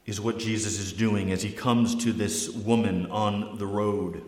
is 0.06 0.20
what 0.20 0.38
Jesus 0.38 0.78
is 0.78 0.92
doing 0.92 1.32
as 1.32 1.42
he 1.42 1.50
comes 1.50 1.94
to 2.04 2.12
this 2.12 2.48
woman 2.48 3.06
on 3.10 3.58
the 3.58 3.66
road. 3.66 4.22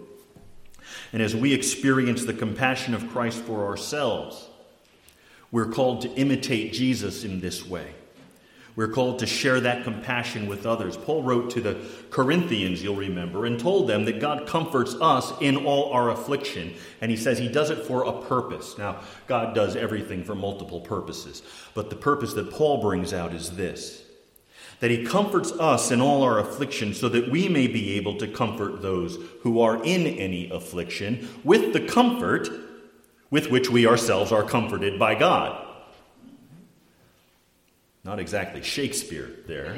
And 1.12 1.22
as 1.22 1.34
we 1.34 1.54
experience 1.54 2.24
the 2.24 2.34
compassion 2.34 2.94
of 2.94 3.08
Christ 3.10 3.38
for 3.42 3.66
ourselves, 3.66 4.48
we're 5.50 5.70
called 5.70 6.02
to 6.02 6.10
imitate 6.14 6.72
Jesus 6.72 7.24
in 7.24 7.40
this 7.40 7.66
way. 7.66 7.94
We're 8.78 8.88
called 8.88 9.18
to 9.20 9.26
share 9.26 9.58
that 9.60 9.82
compassion 9.82 10.46
with 10.46 10.64
others. 10.64 10.96
Paul 10.96 11.24
wrote 11.24 11.50
to 11.50 11.60
the 11.60 11.84
Corinthians, 12.10 12.80
you'll 12.80 12.94
remember, 12.94 13.44
and 13.44 13.58
told 13.58 13.88
them 13.88 14.04
that 14.04 14.20
God 14.20 14.46
comforts 14.46 14.94
us 15.00 15.32
in 15.40 15.56
all 15.66 15.92
our 15.92 16.10
affliction. 16.10 16.74
And 17.00 17.10
he 17.10 17.16
says 17.16 17.38
he 17.38 17.48
does 17.48 17.70
it 17.70 17.86
for 17.86 18.04
a 18.04 18.22
purpose. 18.22 18.78
Now, 18.78 19.00
God 19.26 19.52
does 19.52 19.74
everything 19.74 20.22
for 20.22 20.36
multiple 20.36 20.80
purposes. 20.80 21.42
But 21.74 21.90
the 21.90 21.96
purpose 21.96 22.34
that 22.34 22.52
Paul 22.52 22.80
brings 22.80 23.12
out 23.12 23.34
is 23.34 23.50
this 23.56 24.04
that 24.80 24.90
he 24.90 25.04
comforts 25.04 25.50
us 25.52 25.90
in 25.90 26.00
all 26.00 26.22
our 26.22 26.38
affliction, 26.38 26.94
so 26.94 27.08
that 27.08 27.30
we 27.30 27.48
may 27.48 27.66
be 27.66 27.96
able 27.96 28.16
to 28.18 28.28
comfort 28.28 28.80
those 28.80 29.18
who 29.42 29.60
are 29.60 29.82
in 29.82 30.06
any 30.06 30.48
affliction 30.50 31.28
with 31.44 31.72
the 31.72 31.80
comfort 31.80 32.48
with 33.30 33.50
which 33.50 33.68
we 33.68 33.86
ourselves 33.86 34.32
are 34.32 34.42
comforted 34.42 34.98
by 34.98 35.14
God. 35.14 35.66
Not 38.04 38.18
exactly 38.18 38.62
Shakespeare 38.62 39.30
there. 39.46 39.76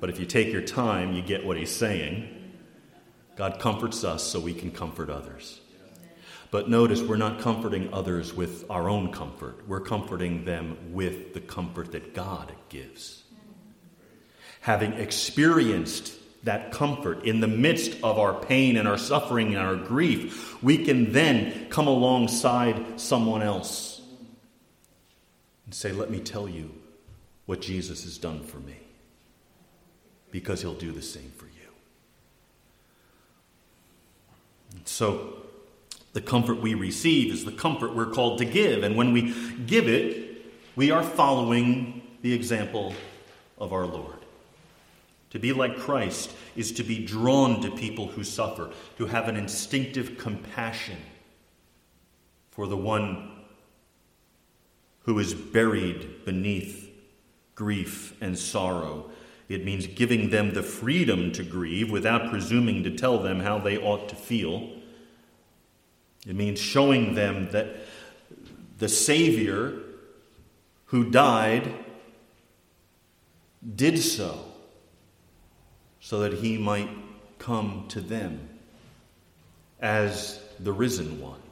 But 0.00 0.10
if 0.10 0.20
you 0.20 0.26
take 0.26 0.52
your 0.52 0.62
time, 0.62 1.12
you 1.12 1.22
get 1.22 1.44
what 1.44 1.56
he's 1.56 1.74
saying. 1.74 2.54
God 3.36 3.58
comforts 3.58 4.04
us 4.04 4.22
so 4.22 4.38
we 4.38 4.54
can 4.54 4.70
comfort 4.70 5.10
others. 5.10 5.60
But 6.50 6.70
notice 6.70 7.02
we're 7.02 7.16
not 7.16 7.40
comforting 7.40 7.92
others 7.92 8.32
with 8.32 8.64
our 8.70 8.88
own 8.88 9.12
comfort, 9.12 9.68
we're 9.68 9.80
comforting 9.80 10.44
them 10.44 10.92
with 10.92 11.34
the 11.34 11.40
comfort 11.40 11.92
that 11.92 12.14
God 12.14 12.52
gives. 12.68 13.22
Having 14.60 14.94
experienced 14.94 16.14
that 16.44 16.72
comfort 16.72 17.24
in 17.24 17.40
the 17.40 17.48
midst 17.48 17.92
of 18.02 18.18
our 18.18 18.32
pain 18.32 18.76
and 18.76 18.88
our 18.88 18.98
suffering 18.98 19.54
and 19.54 19.58
our 19.58 19.76
grief, 19.76 20.62
we 20.62 20.84
can 20.84 21.12
then 21.12 21.68
come 21.68 21.86
alongside 21.86 23.00
someone 23.00 23.42
else 23.42 24.00
and 25.66 25.74
say, 25.74 25.92
Let 25.92 26.10
me 26.10 26.20
tell 26.20 26.48
you 26.48 26.74
what 27.46 27.60
Jesus 27.60 28.04
has 28.04 28.18
done 28.18 28.42
for 28.42 28.58
me, 28.58 28.78
because 30.30 30.62
he'll 30.62 30.74
do 30.74 30.92
the 30.92 31.02
same 31.02 31.30
for 31.36 31.44
you. 31.46 31.52
so, 34.84 35.37
the 36.18 36.24
comfort 36.24 36.60
we 36.60 36.74
receive 36.74 37.32
is 37.32 37.44
the 37.44 37.52
comfort 37.52 37.94
we're 37.94 38.10
called 38.10 38.38
to 38.38 38.44
give. 38.44 38.82
And 38.82 38.96
when 38.96 39.12
we 39.12 39.32
give 39.66 39.86
it, 39.86 40.44
we 40.74 40.90
are 40.90 41.04
following 41.04 42.02
the 42.22 42.32
example 42.32 42.92
of 43.56 43.72
our 43.72 43.86
Lord. 43.86 44.16
To 45.30 45.38
be 45.38 45.52
like 45.52 45.78
Christ 45.78 46.32
is 46.56 46.72
to 46.72 46.82
be 46.82 47.04
drawn 47.04 47.60
to 47.60 47.70
people 47.70 48.08
who 48.08 48.24
suffer, 48.24 48.70
to 48.96 49.06
have 49.06 49.28
an 49.28 49.36
instinctive 49.36 50.18
compassion 50.18 50.96
for 52.50 52.66
the 52.66 52.76
one 52.76 53.30
who 55.02 55.20
is 55.20 55.34
buried 55.34 56.24
beneath 56.24 56.90
grief 57.54 58.16
and 58.20 58.36
sorrow. 58.36 59.08
It 59.48 59.64
means 59.64 59.86
giving 59.86 60.30
them 60.30 60.52
the 60.52 60.64
freedom 60.64 61.30
to 61.30 61.44
grieve 61.44 61.92
without 61.92 62.28
presuming 62.28 62.82
to 62.82 62.90
tell 62.90 63.20
them 63.20 63.38
how 63.38 63.60
they 63.60 63.78
ought 63.78 64.08
to 64.08 64.16
feel. 64.16 64.77
It 66.26 66.34
means 66.34 66.58
showing 66.58 67.14
them 67.14 67.50
that 67.52 67.76
the 68.78 68.88
Savior 68.88 69.80
who 70.86 71.10
died 71.10 71.72
did 73.74 73.98
so 73.98 74.44
so 76.00 76.20
that 76.20 76.32
he 76.34 76.56
might 76.56 76.88
come 77.38 77.84
to 77.88 78.00
them 78.00 78.48
as 79.80 80.40
the 80.58 80.72
risen 80.72 81.20
one, 81.20 81.42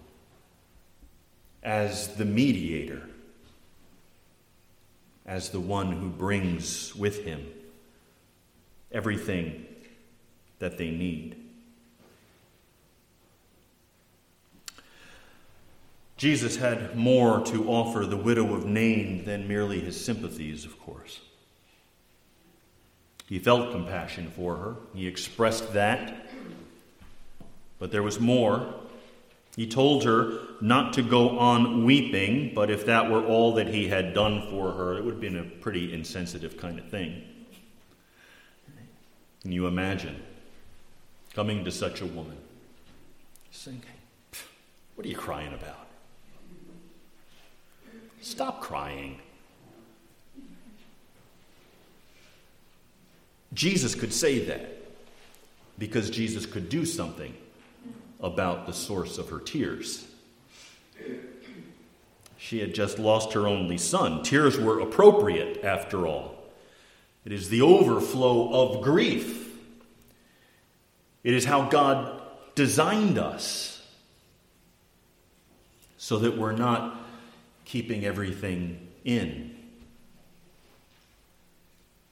as 1.62 2.16
the 2.16 2.24
mediator, 2.24 3.02
as 5.24 5.50
the 5.50 5.60
one 5.60 5.92
who 5.92 6.08
brings 6.08 6.94
with 6.96 7.24
him 7.24 7.46
everything 8.90 9.66
that 10.58 10.78
they 10.78 10.90
need. 10.90 11.45
Jesus 16.16 16.56
had 16.56 16.96
more 16.96 17.44
to 17.46 17.68
offer 17.68 18.06
the 18.06 18.16
widow 18.16 18.54
of 18.54 18.64
Nain 18.64 19.24
than 19.24 19.46
merely 19.46 19.80
his 19.80 20.02
sympathies, 20.02 20.64
of 20.64 20.80
course. 20.80 21.20
He 23.28 23.38
felt 23.38 23.72
compassion 23.72 24.30
for 24.34 24.56
her, 24.56 24.76
he 24.94 25.06
expressed 25.06 25.72
that. 25.74 26.30
But 27.78 27.90
there 27.92 28.02
was 28.02 28.18
more. 28.18 28.72
He 29.56 29.66
told 29.66 30.04
her 30.04 30.38
not 30.60 30.94
to 30.94 31.02
go 31.02 31.38
on 31.38 31.84
weeping, 31.84 32.52
but 32.54 32.70
if 32.70 32.86
that 32.86 33.10
were 33.10 33.24
all 33.24 33.54
that 33.54 33.68
he 33.68 33.88
had 33.88 34.14
done 34.14 34.48
for 34.50 34.72
her, 34.72 34.96
it 34.96 35.04
would 35.04 35.14
have 35.14 35.20
been 35.20 35.38
a 35.38 35.44
pretty 35.44 35.92
insensitive 35.92 36.56
kind 36.56 36.78
of 36.78 36.88
thing. 36.88 37.22
Can 39.42 39.52
you 39.52 39.66
imagine 39.66 40.22
coming 41.34 41.64
to 41.64 41.70
such 41.70 42.00
a 42.00 42.06
woman 42.06 42.36
saying, 43.50 43.82
What 44.94 45.06
are 45.06 45.10
you 45.10 45.16
crying 45.16 45.52
about? 45.52 45.85
Stop 48.26 48.60
crying. 48.60 49.20
Jesus 53.54 53.94
could 53.94 54.12
say 54.12 54.40
that 54.46 54.68
because 55.78 56.10
Jesus 56.10 56.44
could 56.44 56.68
do 56.68 56.84
something 56.84 57.32
about 58.20 58.66
the 58.66 58.72
source 58.72 59.18
of 59.18 59.28
her 59.28 59.38
tears. 59.38 60.08
She 62.36 62.58
had 62.58 62.74
just 62.74 62.98
lost 62.98 63.32
her 63.34 63.46
only 63.46 63.78
son. 63.78 64.24
Tears 64.24 64.58
were 64.58 64.80
appropriate, 64.80 65.62
after 65.62 66.04
all. 66.04 66.34
It 67.24 67.30
is 67.30 67.48
the 67.48 67.62
overflow 67.62 68.52
of 68.52 68.82
grief. 68.82 69.56
It 71.22 71.32
is 71.32 71.44
how 71.44 71.68
God 71.68 72.20
designed 72.56 73.18
us 73.18 73.86
so 75.96 76.18
that 76.18 76.36
we're 76.36 76.50
not 76.50 77.05
keeping 77.66 78.06
everything 78.06 78.88
in. 79.04 79.54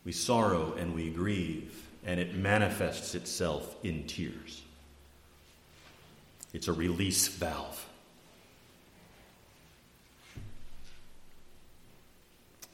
We 0.04 0.12
sorrow 0.12 0.74
and 0.74 0.94
we 0.94 1.08
grieve, 1.08 1.86
and 2.04 2.20
it 2.20 2.34
manifests 2.34 3.14
itself 3.14 3.74
in 3.82 4.06
tears. 4.06 4.60
It's 6.52 6.68
a 6.68 6.72
release 6.72 7.28
valve. 7.28 7.86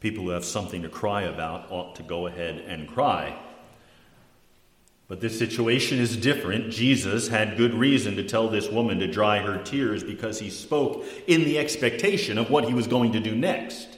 People 0.01 0.25
who 0.25 0.31
have 0.31 0.45
something 0.45 0.83
to 0.83 0.89
cry 0.89 1.23
about 1.23 1.71
ought 1.71 1.95
to 1.97 2.03
go 2.03 2.27
ahead 2.27 2.65
and 2.67 2.89
cry. 2.89 3.39
But 5.11 5.21
this 5.21 5.37
situation 5.37 5.99
is 5.99 6.17
different. 6.17 6.71
Jesus 6.71 7.27
had 7.27 7.57
good 7.57 7.75
reason 7.75 8.15
to 8.15 8.23
tell 8.23 8.49
this 8.49 8.69
woman 8.69 9.01
to 9.01 9.09
dry 9.09 9.41
her 9.41 9.61
tears 9.61 10.05
because 10.05 10.39
he 10.39 10.51
spoke 10.51 11.05
in 11.27 11.43
the 11.43 11.59
expectation 11.59 12.39
of 12.39 12.49
what 12.49 12.67
he 12.67 12.75
was 12.75 12.87
going 12.87 13.11
to 13.15 13.21
do 13.21 13.35
next. 13.35 13.89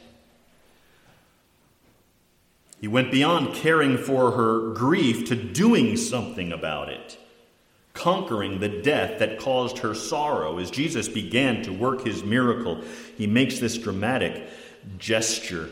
He 2.81 2.89
went 2.89 3.13
beyond 3.13 3.55
caring 3.55 3.99
for 3.99 4.31
her 4.31 4.73
grief 4.73 5.27
to 5.27 5.37
doing 5.37 5.99
something 5.99 6.51
about 6.51 6.89
it, 6.89 7.19
conquering 7.93 8.61
the 8.61 8.71
death 8.71 9.19
that 9.19 9.39
caused 9.39 9.81
her 9.81 9.95
sorrow. 9.95 10.59
As 10.59 10.71
Jesus 10.71 11.09
began 11.09 11.63
to 11.65 11.75
work 11.75 12.07
his 12.07 12.25
miracle, 12.25 12.81
he 13.19 13.27
makes 13.27 13.59
this 13.59 13.77
dramatic 13.77 14.49
gesture. 14.97 15.69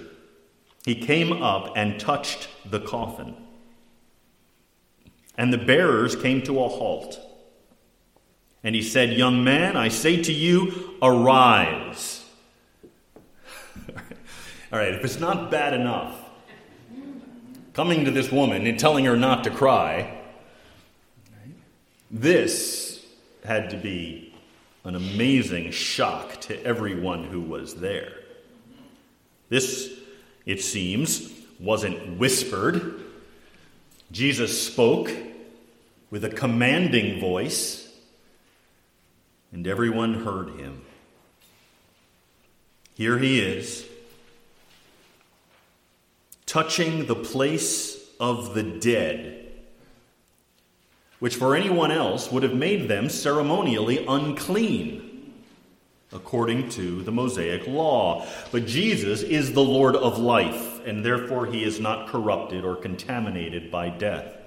He 0.84 0.96
came 0.96 1.32
up 1.42 1.72
and 1.76 1.98
touched 1.98 2.46
the 2.70 2.80
coffin, 2.80 3.34
and 5.40 5.50
the 5.50 5.58
bearers 5.58 6.14
came 6.16 6.42
to 6.42 6.62
a 6.62 6.68
halt. 6.68 7.18
And 8.62 8.74
he 8.74 8.82
said, 8.82 9.14
Young 9.14 9.42
man, 9.42 9.74
I 9.74 9.88
say 9.88 10.22
to 10.24 10.32
you, 10.34 10.98
arise. 11.00 12.22
All 13.88 14.78
right, 14.78 14.92
if 14.92 15.02
it's 15.02 15.18
not 15.18 15.50
bad 15.50 15.72
enough, 15.72 16.14
coming 17.72 18.04
to 18.04 18.10
this 18.10 18.30
woman 18.30 18.66
and 18.66 18.78
telling 18.78 19.06
her 19.06 19.16
not 19.16 19.44
to 19.44 19.50
cry, 19.50 20.20
this 22.10 23.02
had 23.42 23.70
to 23.70 23.78
be 23.78 24.34
an 24.84 24.94
amazing 24.94 25.70
shock 25.70 26.38
to 26.42 26.62
everyone 26.66 27.24
who 27.24 27.40
was 27.40 27.76
there. 27.76 28.12
This, 29.48 29.90
it 30.44 30.60
seems, 30.60 31.32
wasn't 31.58 32.18
whispered. 32.18 33.00
Jesus 34.12 34.66
spoke 34.66 35.10
with 36.10 36.24
a 36.24 36.30
commanding 36.30 37.20
voice, 37.20 37.88
and 39.52 39.66
everyone 39.66 40.14
heard 40.24 40.50
him. 40.58 40.82
Here 42.94 43.18
he 43.18 43.40
is 43.40 43.86
touching 46.46 47.06
the 47.06 47.14
place 47.14 47.96
of 48.18 48.54
the 48.54 48.62
dead, 48.62 49.52
which 51.20 51.36
for 51.36 51.54
anyone 51.54 51.92
else 51.92 52.32
would 52.32 52.42
have 52.42 52.54
made 52.54 52.88
them 52.88 53.08
ceremonially 53.08 54.04
unclean, 54.04 55.32
according 56.12 56.68
to 56.70 57.02
the 57.04 57.12
Mosaic 57.12 57.68
law. 57.68 58.26
But 58.50 58.66
Jesus 58.66 59.22
is 59.22 59.52
the 59.52 59.62
Lord 59.62 59.94
of 59.94 60.18
life, 60.18 60.84
and 60.84 61.04
therefore 61.04 61.46
he 61.46 61.62
is 61.62 61.78
not 61.78 62.08
corrupted 62.08 62.64
or 62.64 62.74
contaminated 62.74 63.70
by 63.70 63.88
death. 63.90 64.39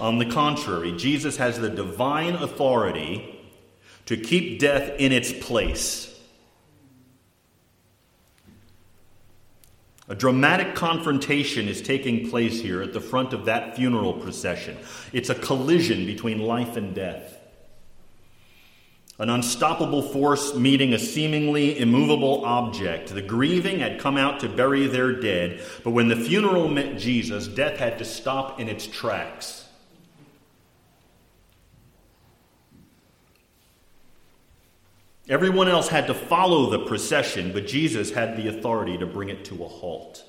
On 0.00 0.18
the 0.18 0.26
contrary, 0.26 0.92
Jesus 0.92 1.36
has 1.38 1.58
the 1.58 1.70
divine 1.70 2.34
authority 2.34 3.34
to 4.06 4.16
keep 4.16 4.58
death 4.58 4.92
in 4.98 5.12
its 5.12 5.32
place 5.32 6.08
A 10.10 10.14
dramatic 10.14 10.74
confrontation 10.74 11.68
is 11.68 11.82
taking 11.82 12.30
place 12.30 12.62
here 12.62 12.80
at 12.80 12.94
the 12.94 13.00
front 13.00 13.34
of 13.34 13.44
that 13.44 13.76
funeral 13.76 14.14
procession. 14.14 14.78
It's 15.12 15.28
a 15.28 15.34
collision 15.34 16.06
between 16.06 16.38
life 16.38 16.76
and 16.78 16.94
death. 16.94 17.36
An 19.18 19.28
unstoppable 19.28 20.00
force 20.00 20.54
meeting 20.54 20.94
a 20.94 20.98
seemingly 20.98 21.78
immovable 21.78 22.42
object. 22.46 23.12
The 23.12 23.20
grieving 23.20 23.80
had 23.80 24.00
come 24.00 24.16
out 24.16 24.40
to 24.40 24.48
bury 24.48 24.86
their 24.86 25.12
dead, 25.12 25.60
but 25.84 25.90
when 25.90 26.08
the 26.08 26.16
funeral 26.16 26.68
met 26.68 26.98
Jesus, 26.98 27.46
death 27.46 27.78
had 27.78 27.98
to 27.98 28.04
stop 28.06 28.58
in 28.58 28.68
its 28.68 28.86
tracks. 28.86 29.67
Everyone 35.28 35.68
else 35.68 35.88
had 35.88 36.06
to 36.06 36.14
follow 36.14 36.70
the 36.70 36.86
procession, 36.86 37.52
but 37.52 37.66
Jesus 37.66 38.10
had 38.10 38.36
the 38.36 38.48
authority 38.48 38.96
to 38.96 39.06
bring 39.06 39.28
it 39.28 39.44
to 39.46 39.62
a 39.62 39.68
halt. 39.68 40.24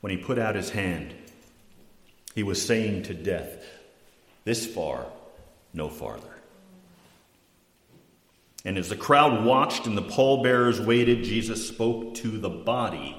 When 0.00 0.10
he 0.10 0.16
put 0.16 0.38
out 0.38 0.56
his 0.56 0.70
hand, 0.70 1.14
he 2.34 2.42
was 2.42 2.60
saying 2.64 3.04
to 3.04 3.14
death, 3.14 3.64
This 4.44 4.66
far, 4.66 5.06
no 5.72 5.88
farther. 5.88 6.34
And 8.64 8.78
as 8.78 8.88
the 8.88 8.96
crowd 8.96 9.44
watched 9.44 9.86
and 9.86 9.96
the 9.96 10.02
pallbearers 10.02 10.80
waited, 10.80 11.22
Jesus 11.22 11.68
spoke 11.68 12.14
to 12.16 12.38
the 12.38 12.50
body 12.50 13.16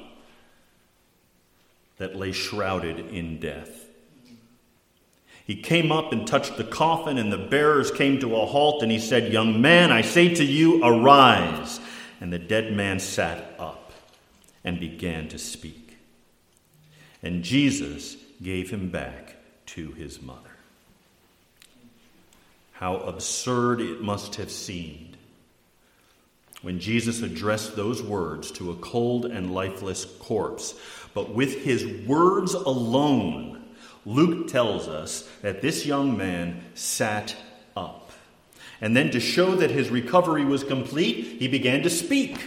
that 1.97 2.15
lay 2.15 2.31
shrouded 2.31 2.99
in 2.99 3.39
death. 3.39 3.84
He 5.45 5.55
came 5.55 5.91
up 5.91 6.11
and 6.11 6.25
touched 6.25 6.57
the 6.57 6.63
coffin, 6.63 7.17
and 7.17 7.31
the 7.31 7.37
bearers 7.37 7.91
came 7.91 8.19
to 8.19 8.35
a 8.35 8.45
halt, 8.45 8.81
and 8.81 8.91
he 8.91 8.99
said, 8.99 9.31
Young 9.31 9.61
man, 9.61 9.91
I 9.91 10.01
say 10.01 10.33
to 10.33 10.43
you, 10.43 10.83
arise. 10.83 11.79
And 12.19 12.33
the 12.33 12.39
dead 12.39 12.73
man 12.73 12.99
sat 12.99 13.55
up 13.59 13.91
and 14.63 14.79
began 14.79 15.27
to 15.29 15.37
speak. 15.37 15.97
And 17.21 17.43
Jesus 17.43 18.17
gave 18.41 18.71
him 18.71 18.89
back 18.89 19.35
to 19.67 19.91
his 19.91 20.21
mother. 20.21 20.41
How 22.71 22.97
absurd 22.97 23.81
it 23.81 24.01
must 24.01 24.35
have 24.35 24.51
seemed 24.51 25.15
when 26.65 26.79
Jesus 26.79 27.21
addressed 27.21 27.75
those 27.75 28.01
words 28.01 28.49
to 28.53 28.71
a 28.71 28.75
cold 28.77 29.25
and 29.27 29.53
lifeless 29.53 30.05
corpse. 30.05 30.73
But 31.13 31.29
with 31.29 31.63
his 31.63 31.85
words 32.07 32.55
alone, 32.55 33.54
Luke 34.05 34.47
tells 34.47 34.87
us 34.87 35.29
that 35.41 35.61
this 35.61 35.85
young 35.85 36.15
man 36.15 36.63
sat 36.73 37.35
up. 37.75 38.11
And 38.81 38.95
then, 38.95 39.09
to 39.11 39.19
show 39.19 39.55
that 39.55 39.71
his 39.71 39.89
recovery 39.89 40.45
was 40.45 40.63
complete, 40.63 41.39
he 41.39 41.47
began 41.47 41.81
to 41.83 41.89
speak. 41.89 42.37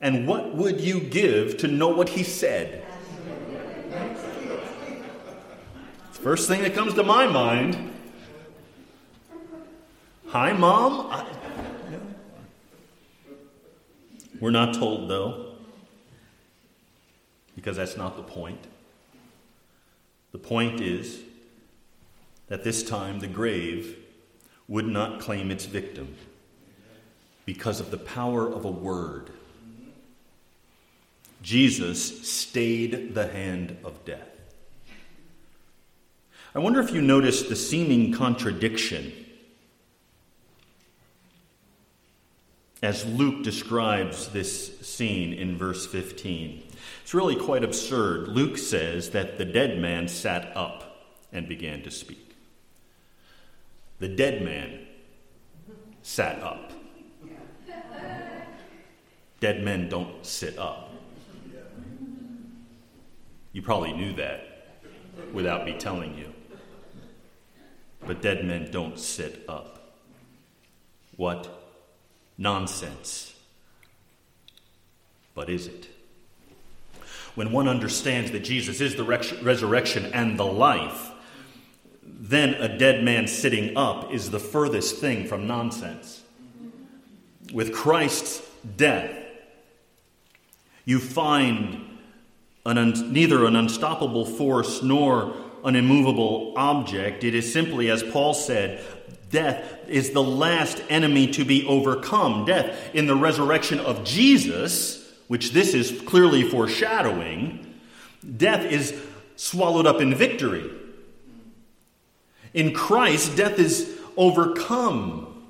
And 0.00 0.26
what 0.26 0.54
would 0.54 0.80
you 0.80 1.00
give 1.00 1.58
to 1.58 1.68
know 1.68 1.88
what 1.88 2.10
he 2.10 2.22
said? 2.22 2.84
First 6.12 6.48
thing 6.48 6.62
that 6.62 6.74
comes 6.74 6.94
to 6.94 7.02
my 7.02 7.26
mind 7.26 7.90
Hi, 10.30 10.52
Mom. 10.52 11.08
I... 11.10 11.26
We're 14.40 14.52
not 14.52 14.74
told, 14.74 15.10
though, 15.10 15.49
because 17.60 17.76
that's 17.76 17.98
not 17.98 18.16
the 18.16 18.22
point. 18.22 18.66
The 20.32 20.38
point 20.38 20.80
is 20.80 21.20
that 22.48 22.64
this 22.64 22.82
time 22.82 23.18
the 23.18 23.26
grave 23.26 23.98
would 24.66 24.86
not 24.86 25.20
claim 25.20 25.50
its 25.50 25.66
victim 25.66 26.16
because 27.44 27.78
of 27.78 27.90
the 27.90 27.98
power 27.98 28.48
of 28.48 28.64
a 28.64 28.70
word. 28.70 29.28
Jesus 31.42 32.26
stayed 32.26 33.14
the 33.14 33.28
hand 33.28 33.76
of 33.84 34.06
death. 34.06 34.28
I 36.54 36.60
wonder 36.60 36.80
if 36.80 36.92
you 36.92 37.02
noticed 37.02 37.50
the 37.50 37.56
seeming 37.56 38.10
contradiction 38.10 39.12
as 42.82 43.04
Luke 43.04 43.44
describes 43.44 44.28
this 44.28 44.80
scene 44.80 45.34
in 45.34 45.58
verse 45.58 45.86
15. 45.86 46.62
It's 47.10 47.14
really 47.16 47.34
quite 47.34 47.64
absurd. 47.64 48.28
Luke 48.28 48.56
says 48.56 49.10
that 49.10 49.36
the 49.36 49.44
dead 49.44 49.80
man 49.80 50.06
sat 50.06 50.56
up 50.56 51.08
and 51.32 51.48
began 51.48 51.82
to 51.82 51.90
speak. 51.90 52.36
The 53.98 54.06
dead 54.06 54.44
man 54.44 54.86
sat 56.02 56.40
up. 56.40 56.70
Dead 59.40 59.60
men 59.64 59.88
don't 59.88 60.24
sit 60.24 60.56
up. 60.56 60.92
You 63.52 63.60
probably 63.60 63.92
knew 63.92 64.12
that 64.12 64.76
without 65.32 65.64
me 65.64 65.72
telling 65.76 66.16
you. 66.16 66.32
But 68.06 68.22
dead 68.22 68.44
men 68.44 68.70
don't 68.70 69.00
sit 69.00 69.44
up. 69.48 69.96
What 71.16 71.48
nonsense. 72.38 73.34
But 75.34 75.50
is 75.50 75.66
it? 75.66 75.89
When 77.40 77.52
one 77.52 77.68
understands 77.68 78.32
that 78.32 78.40
Jesus 78.40 78.82
is 78.82 78.96
the 78.96 79.02
resurrection 79.02 80.12
and 80.12 80.38
the 80.38 80.44
life, 80.44 81.10
then 82.04 82.52
a 82.52 82.76
dead 82.76 83.02
man 83.02 83.28
sitting 83.28 83.78
up 83.78 84.12
is 84.12 84.30
the 84.30 84.38
furthest 84.38 84.96
thing 84.98 85.26
from 85.26 85.46
nonsense. 85.46 86.22
With 87.50 87.72
Christ's 87.72 88.46
death, 88.76 89.10
you 90.84 90.98
find 90.98 91.98
an 92.66 92.76
un- 92.76 93.10
neither 93.10 93.46
an 93.46 93.56
unstoppable 93.56 94.26
force 94.26 94.82
nor 94.82 95.34
an 95.64 95.76
immovable 95.76 96.52
object. 96.58 97.24
It 97.24 97.34
is 97.34 97.50
simply, 97.50 97.88
as 97.88 98.02
Paul 98.02 98.34
said, 98.34 98.84
Death 99.30 99.88
is 99.88 100.10
the 100.10 100.22
last 100.22 100.82
enemy 100.90 101.28
to 101.28 101.46
be 101.46 101.64
overcome. 101.64 102.44
Death 102.44 102.94
in 102.94 103.06
the 103.06 103.16
resurrection 103.16 103.80
of 103.80 104.04
Jesus, 104.04 104.99
which 105.30 105.52
this 105.52 105.74
is 105.74 106.02
clearly 106.06 106.42
foreshadowing, 106.42 107.64
death 108.36 108.64
is 108.64 109.00
swallowed 109.36 109.86
up 109.86 110.00
in 110.00 110.12
victory. 110.12 110.68
In 112.52 112.74
Christ, 112.74 113.36
death 113.36 113.60
is 113.60 113.96
overcome. 114.16 115.44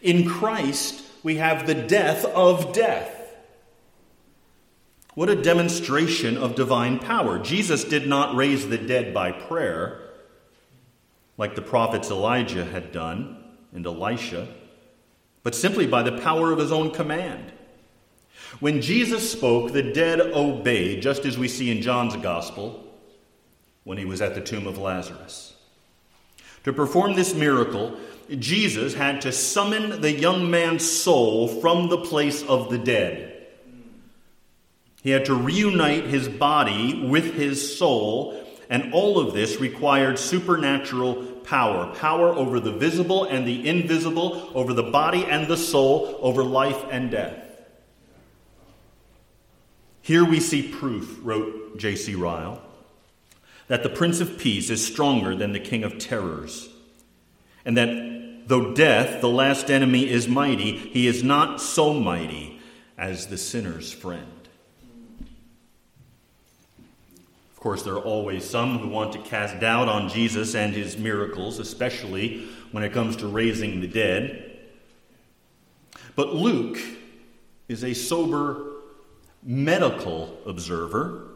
In 0.00 0.26
Christ, 0.26 1.04
we 1.22 1.36
have 1.36 1.66
the 1.66 1.74
death 1.74 2.24
of 2.24 2.72
death. 2.72 3.36
What 5.14 5.28
a 5.28 5.42
demonstration 5.42 6.38
of 6.38 6.54
divine 6.54 6.98
power. 6.98 7.38
Jesus 7.38 7.84
did 7.84 8.08
not 8.08 8.34
raise 8.34 8.66
the 8.66 8.78
dead 8.78 9.12
by 9.12 9.30
prayer 9.30 10.00
like 11.36 11.54
the 11.54 11.60
prophets 11.60 12.10
Elijah 12.10 12.64
had 12.64 12.92
done 12.92 13.44
and 13.74 13.84
Elisha, 13.84 14.48
but 15.42 15.54
simply 15.54 15.86
by 15.86 16.02
the 16.02 16.18
power 16.18 16.50
of 16.50 16.58
his 16.58 16.72
own 16.72 16.92
command. 16.92 17.52
When 18.60 18.80
Jesus 18.80 19.30
spoke, 19.30 19.72
the 19.72 19.82
dead 19.82 20.20
obeyed, 20.20 21.02
just 21.02 21.24
as 21.26 21.36
we 21.36 21.48
see 21.48 21.70
in 21.70 21.82
John's 21.82 22.16
Gospel 22.16 22.82
when 23.84 23.98
he 23.98 24.04
was 24.04 24.22
at 24.22 24.34
the 24.34 24.40
tomb 24.40 24.66
of 24.66 24.78
Lazarus. 24.78 25.54
To 26.64 26.72
perform 26.72 27.14
this 27.14 27.34
miracle, 27.34 27.96
Jesus 28.30 28.94
had 28.94 29.20
to 29.20 29.30
summon 29.30 30.00
the 30.00 30.10
young 30.10 30.50
man's 30.50 30.90
soul 30.90 31.46
from 31.46 31.88
the 31.88 31.98
place 31.98 32.42
of 32.42 32.70
the 32.70 32.78
dead. 32.78 33.46
He 35.02 35.10
had 35.10 35.26
to 35.26 35.34
reunite 35.34 36.04
his 36.04 36.28
body 36.28 37.06
with 37.06 37.34
his 37.34 37.78
soul 37.78 38.42
and 38.68 38.92
all 38.92 39.20
of 39.20 39.32
this 39.32 39.60
required 39.60 40.18
supernatural 40.18 41.22
power 41.44 41.94
power 41.94 42.30
over 42.30 42.58
the 42.58 42.72
visible 42.72 43.22
and 43.22 43.46
the 43.46 43.68
invisible, 43.68 44.50
over 44.52 44.72
the 44.72 44.82
body 44.82 45.24
and 45.24 45.46
the 45.46 45.56
soul, 45.56 46.18
over 46.20 46.42
life 46.42 46.84
and 46.90 47.12
death. 47.12 47.45
Here 50.06 50.24
we 50.24 50.38
see 50.38 50.62
proof, 50.62 51.18
wrote 51.24 51.78
J.C. 51.78 52.14
Ryle, 52.14 52.62
that 53.66 53.82
the 53.82 53.88
Prince 53.88 54.20
of 54.20 54.38
Peace 54.38 54.70
is 54.70 54.86
stronger 54.86 55.34
than 55.34 55.50
the 55.50 55.58
King 55.58 55.82
of 55.82 55.98
Terrors, 55.98 56.68
and 57.64 57.76
that 57.76 58.46
though 58.46 58.72
death, 58.72 59.20
the 59.20 59.28
last 59.28 59.68
enemy, 59.68 60.08
is 60.08 60.28
mighty, 60.28 60.76
he 60.76 61.08
is 61.08 61.24
not 61.24 61.60
so 61.60 61.92
mighty 61.92 62.60
as 62.96 63.26
the 63.26 63.36
sinner's 63.36 63.90
friend. 63.90 64.48
Of 67.50 67.58
course, 67.58 67.82
there 67.82 67.94
are 67.94 67.98
always 67.98 68.48
some 68.48 68.78
who 68.78 68.86
want 68.86 69.12
to 69.14 69.18
cast 69.18 69.58
doubt 69.58 69.88
on 69.88 70.08
Jesus 70.08 70.54
and 70.54 70.72
his 70.72 70.96
miracles, 70.96 71.58
especially 71.58 72.46
when 72.70 72.84
it 72.84 72.92
comes 72.92 73.16
to 73.16 73.26
raising 73.26 73.80
the 73.80 73.88
dead. 73.88 74.56
But 76.14 76.32
Luke 76.32 76.78
is 77.66 77.82
a 77.82 77.92
sober 77.92 78.75
medical 79.46 80.36
observer, 80.44 81.28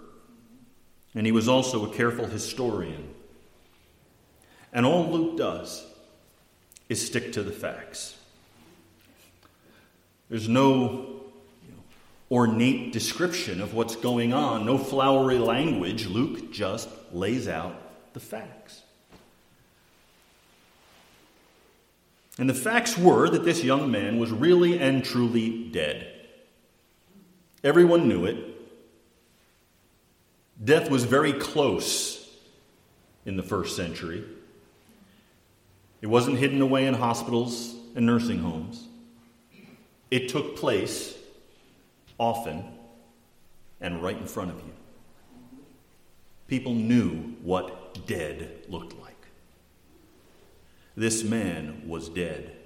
and 1.15 1.25
he 1.25 1.33
was 1.33 1.49
also 1.49 1.91
a 1.91 1.95
careful 1.95 2.27
historian. 2.27 3.15
And 4.73 4.85
all 4.85 5.09
Luke 5.09 5.39
does 5.39 5.87
is 6.89 7.05
stick 7.05 7.33
to 7.33 7.43
the 7.43 7.53
facts. 7.53 8.17
There's 10.29 10.49
no 10.49 11.21
ornate 12.31 12.93
description 12.93 13.61
of 13.61 13.75
what's 13.75 13.97
going 13.97 14.33
on, 14.33 14.67
no 14.67 14.77
flowery 14.77 15.39
language. 15.39 16.07
Luke 16.07 16.53
just 16.53 16.89
lays 17.13 17.49
out 17.49 17.75
the 18.13 18.21
facts. 18.21 18.83
And 22.39 22.49
the 22.49 22.55
facts 22.55 22.97
were 22.97 23.29
that 23.29 23.45
this 23.45 23.63
young 23.63 23.91
man 23.91 24.19
was 24.19 24.31
really 24.31 24.79
and 24.79 25.05
truly 25.05 25.69
dead. 25.71 26.10
Everyone 27.63 28.09
knew 28.09 28.25
it. 28.25 28.37
Death 30.63 30.91
was 30.91 31.05
very 31.05 31.33
close 31.33 32.29
in 33.25 33.37
the 33.37 33.43
first 33.43 33.77
century. 33.77 34.25
It 36.01 36.07
wasn't 36.07 36.39
hidden 36.39 36.63
away 36.63 36.87
in 36.87 36.95
hospitals 36.95 37.75
and 37.95 38.07
nursing 38.07 38.41
homes. 38.41 38.87
It 40.11 40.29
took 40.29 40.57
place 40.57 41.17
often 42.19 42.65
and 43.81 44.03
right 44.03 44.17
in 44.17 44.27
front 44.27 44.51
of 44.51 44.57
you. 44.57 44.73
People 46.49 46.75
knew 46.75 47.37
what 47.43 48.07
dead 48.07 48.65
looked 48.69 48.99
like. 49.01 49.17
This 50.97 51.23
man 51.23 51.83
was 51.87 52.09
dead. 52.09 52.57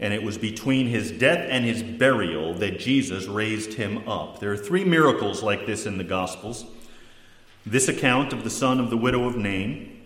And 0.00 0.12
it 0.12 0.22
was 0.22 0.38
between 0.38 0.88
his 0.88 1.12
death 1.12 1.46
and 1.48 1.64
his 1.64 1.82
burial 1.82 2.54
that 2.54 2.78
Jesus 2.78 3.26
raised 3.26 3.74
him 3.74 4.08
up. 4.08 4.40
There 4.40 4.52
are 4.52 4.56
three 4.56 4.84
miracles 4.84 5.42
like 5.42 5.66
this 5.66 5.86
in 5.86 5.98
the 5.98 6.04
Gospels 6.04 6.64
this 7.66 7.88
account 7.88 8.34
of 8.34 8.44
the 8.44 8.50
son 8.50 8.78
of 8.78 8.90
the 8.90 8.96
widow 8.96 9.24
of 9.24 9.36
Nain, 9.36 10.02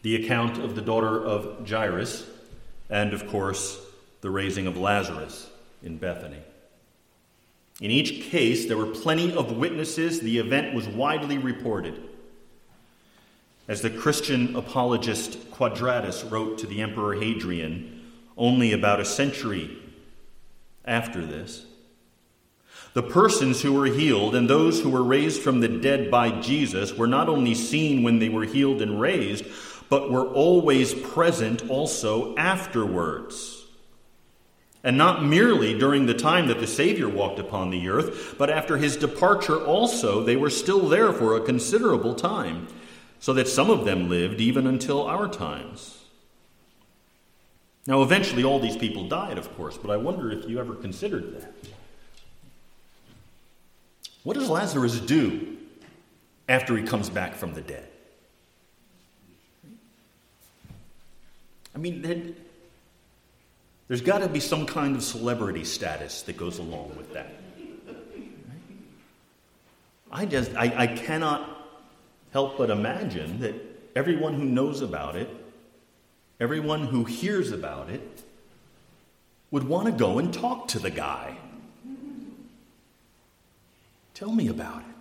the 0.00 0.16
account 0.16 0.56
of 0.56 0.74
the 0.74 0.80
daughter 0.80 1.22
of 1.22 1.68
Jairus, 1.68 2.26
and 2.88 3.12
of 3.12 3.28
course, 3.28 3.78
the 4.22 4.30
raising 4.30 4.66
of 4.66 4.78
Lazarus 4.78 5.50
in 5.82 5.98
Bethany. 5.98 6.40
In 7.80 7.90
each 7.90 8.30
case, 8.30 8.66
there 8.66 8.78
were 8.78 8.86
plenty 8.86 9.34
of 9.34 9.58
witnesses. 9.58 10.20
The 10.20 10.38
event 10.38 10.74
was 10.74 10.88
widely 10.88 11.36
reported. 11.36 12.02
As 13.68 13.82
the 13.82 13.90
Christian 13.90 14.56
apologist 14.56 15.50
Quadratus 15.50 16.24
wrote 16.24 16.56
to 16.58 16.66
the 16.66 16.80
Emperor 16.80 17.14
Hadrian 17.14 17.95
only 18.36 18.72
about 18.72 19.00
a 19.00 19.04
century 19.04 19.78
after 20.84 21.24
this, 21.24 21.66
the 22.92 23.02
persons 23.02 23.60
who 23.60 23.74
were 23.74 23.86
healed 23.86 24.34
and 24.34 24.48
those 24.48 24.80
who 24.80 24.88
were 24.88 25.02
raised 25.02 25.42
from 25.42 25.60
the 25.60 25.68
dead 25.68 26.10
by 26.10 26.30
Jesus 26.40 26.94
were 26.94 27.06
not 27.06 27.28
only 27.28 27.54
seen 27.54 28.02
when 28.02 28.18
they 28.20 28.30
were 28.30 28.44
healed 28.44 28.80
and 28.80 28.98
raised, 28.98 29.44
but 29.88 30.10
were 30.10 30.26
always 30.26 30.94
present 30.94 31.68
also 31.68 32.34
afterwards. 32.36 33.64
And 34.82 34.96
not 34.96 35.24
merely 35.24 35.78
during 35.78 36.06
the 36.06 36.14
time 36.14 36.46
that 36.48 36.60
the 36.60 36.66
Savior 36.66 37.08
walked 37.08 37.38
upon 37.38 37.70
the 37.70 37.88
earth, 37.88 38.36
but 38.38 38.48
after 38.48 38.76
his 38.76 38.96
departure 38.96 39.62
also, 39.62 40.22
they 40.22 40.36
were 40.36 40.48
still 40.48 40.88
there 40.88 41.12
for 41.12 41.36
a 41.36 41.44
considerable 41.44 42.14
time, 42.14 42.68
so 43.18 43.32
that 43.32 43.48
some 43.48 43.68
of 43.68 43.84
them 43.84 44.08
lived 44.08 44.40
even 44.40 44.66
until 44.66 45.06
our 45.06 45.28
times. 45.28 45.95
Now, 47.86 48.02
eventually, 48.02 48.42
all 48.42 48.58
these 48.58 48.76
people 48.76 49.08
died, 49.08 49.38
of 49.38 49.54
course, 49.56 49.76
but 49.76 49.90
I 49.90 49.96
wonder 49.96 50.32
if 50.32 50.48
you 50.48 50.58
ever 50.58 50.74
considered 50.74 51.40
that. 51.40 51.54
What 54.24 54.34
does 54.34 54.50
Lazarus 54.50 54.98
do 54.98 55.56
after 56.48 56.76
he 56.76 56.82
comes 56.82 57.08
back 57.08 57.36
from 57.36 57.54
the 57.54 57.60
dead? 57.60 57.88
I 61.76 61.78
mean, 61.78 62.34
there's 63.86 64.00
got 64.00 64.18
to 64.18 64.28
be 64.28 64.40
some 64.40 64.66
kind 64.66 64.96
of 64.96 65.04
celebrity 65.04 65.62
status 65.62 66.22
that 66.22 66.36
goes 66.36 66.58
along 66.58 66.96
with 66.96 67.12
that. 67.12 67.34
I 70.10 70.24
just, 70.24 70.56
I, 70.56 70.72
I 70.76 70.86
cannot 70.88 71.68
help 72.32 72.58
but 72.58 72.70
imagine 72.70 73.40
that 73.40 73.54
everyone 73.94 74.34
who 74.34 74.44
knows 74.44 74.80
about 74.80 75.14
it, 75.14 75.28
everyone 76.40 76.86
who 76.86 77.04
hears 77.04 77.52
about 77.52 77.90
it, 77.90 78.22
would 79.50 79.64
want 79.64 79.86
to 79.86 79.92
go 79.92 80.18
and 80.18 80.34
talk 80.34 80.68
to 80.68 80.78
the 80.78 80.90
guy. 80.90 81.36
Tell 84.14 84.32
me 84.32 84.48
about 84.48 84.80
it. 84.80 84.96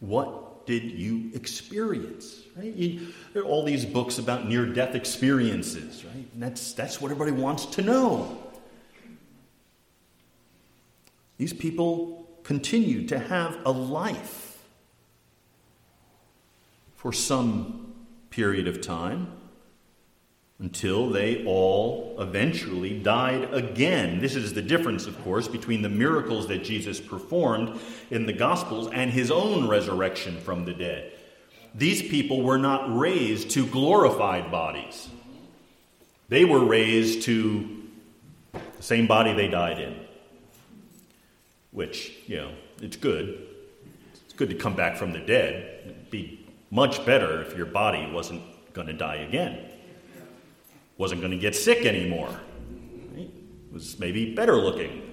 What 0.00 0.66
did 0.66 0.84
you 0.84 1.30
experience? 1.34 2.42
Right? 2.56 2.72
You, 2.72 3.08
there 3.32 3.42
are 3.42 3.46
all 3.46 3.64
these 3.64 3.84
books 3.84 4.18
about 4.18 4.46
near 4.46 4.66
death 4.66 4.94
experiences, 4.94 6.04
right? 6.04 6.26
And 6.34 6.42
that's, 6.42 6.72
that's 6.72 7.00
what 7.00 7.10
everybody 7.10 7.32
wants 7.32 7.66
to 7.66 7.82
know. 7.82 8.38
These 11.38 11.52
people 11.52 12.28
continue 12.42 13.06
to 13.08 13.18
have 13.18 13.58
a 13.64 13.70
life 13.70 14.58
for 16.96 17.12
some 17.12 17.94
period 18.30 18.68
of 18.68 18.80
time 18.80 19.37
until 20.60 21.08
they 21.08 21.44
all 21.44 22.16
eventually 22.18 22.98
died 22.98 23.52
again. 23.54 24.20
This 24.20 24.34
is 24.34 24.54
the 24.54 24.62
difference, 24.62 25.06
of 25.06 25.20
course, 25.22 25.46
between 25.46 25.82
the 25.82 25.88
miracles 25.88 26.48
that 26.48 26.64
Jesus 26.64 27.00
performed 27.00 27.78
in 28.10 28.26
the 28.26 28.32
Gospels 28.32 28.88
and 28.92 29.10
his 29.10 29.30
own 29.30 29.68
resurrection 29.68 30.40
from 30.40 30.64
the 30.64 30.74
dead. 30.74 31.12
These 31.74 32.02
people 32.02 32.42
were 32.42 32.58
not 32.58 32.96
raised 32.96 33.50
to 33.50 33.66
glorified 33.66 34.50
bodies, 34.50 35.08
they 36.28 36.44
were 36.44 36.64
raised 36.64 37.22
to 37.22 37.84
the 38.52 38.82
same 38.82 39.06
body 39.06 39.32
they 39.34 39.48
died 39.48 39.78
in. 39.78 39.96
Which, 41.70 42.12
you 42.26 42.38
know, 42.38 42.50
it's 42.80 42.96
good. 42.96 43.46
It's 44.24 44.34
good 44.34 44.48
to 44.48 44.56
come 44.56 44.74
back 44.74 44.96
from 44.96 45.12
the 45.12 45.18
dead. 45.18 45.82
It'd 45.84 46.10
be 46.10 46.46
much 46.70 47.04
better 47.06 47.42
if 47.42 47.56
your 47.56 47.66
body 47.66 48.10
wasn't 48.10 48.42
going 48.72 48.88
to 48.88 48.92
die 48.92 49.16
again 49.16 49.67
wasn't 50.98 51.20
going 51.20 51.30
to 51.30 51.38
get 51.38 51.54
sick 51.54 51.86
anymore. 51.86 52.28
Right? 53.14 53.30
Was 53.72 53.98
maybe 53.98 54.34
better 54.34 54.56
looking. 54.56 55.08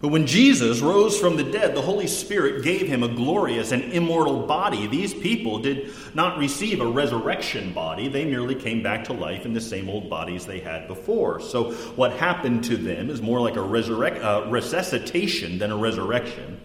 But 0.00 0.08
when 0.08 0.26
Jesus 0.26 0.80
rose 0.80 1.20
from 1.20 1.36
the 1.36 1.44
dead, 1.44 1.74
the 1.74 1.82
Holy 1.82 2.06
Spirit 2.06 2.64
gave 2.64 2.88
him 2.88 3.02
a 3.02 3.08
glorious 3.08 3.70
and 3.70 3.82
immortal 3.92 4.46
body. 4.46 4.86
These 4.86 5.12
people 5.12 5.58
did 5.58 5.92
not 6.14 6.38
receive 6.38 6.80
a 6.80 6.86
resurrection 6.86 7.74
body, 7.74 8.08
they 8.08 8.24
merely 8.24 8.54
came 8.54 8.82
back 8.82 9.04
to 9.04 9.12
life 9.12 9.44
in 9.44 9.52
the 9.52 9.60
same 9.60 9.90
old 9.90 10.08
bodies 10.08 10.46
they 10.46 10.58
had 10.58 10.88
before. 10.88 11.38
So, 11.40 11.72
what 11.96 12.12
happened 12.12 12.64
to 12.64 12.78
them 12.78 13.10
is 13.10 13.20
more 13.20 13.42
like 13.42 13.56
a 13.56 13.62
resurrect, 13.62 14.22
uh, 14.22 14.46
resuscitation 14.48 15.58
than 15.58 15.70
a 15.70 15.76
resurrection. 15.76 16.58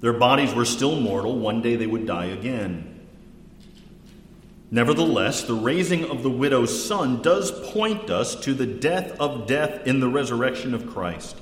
Their 0.00 0.12
bodies 0.12 0.54
were 0.54 0.64
still 0.64 1.00
mortal, 1.00 1.36
one 1.36 1.60
day 1.60 1.74
they 1.74 1.88
would 1.88 2.06
die 2.06 2.26
again. 2.26 2.97
Nevertheless, 4.70 5.44
the 5.44 5.54
raising 5.54 6.04
of 6.04 6.22
the 6.22 6.30
widow's 6.30 6.84
son 6.84 7.22
does 7.22 7.50
point 7.70 8.10
us 8.10 8.34
to 8.36 8.52
the 8.52 8.66
death 8.66 9.18
of 9.18 9.46
death 9.46 9.86
in 9.86 10.00
the 10.00 10.08
resurrection 10.08 10.74
of 10.74 10.86
Christ. 10.86 11.36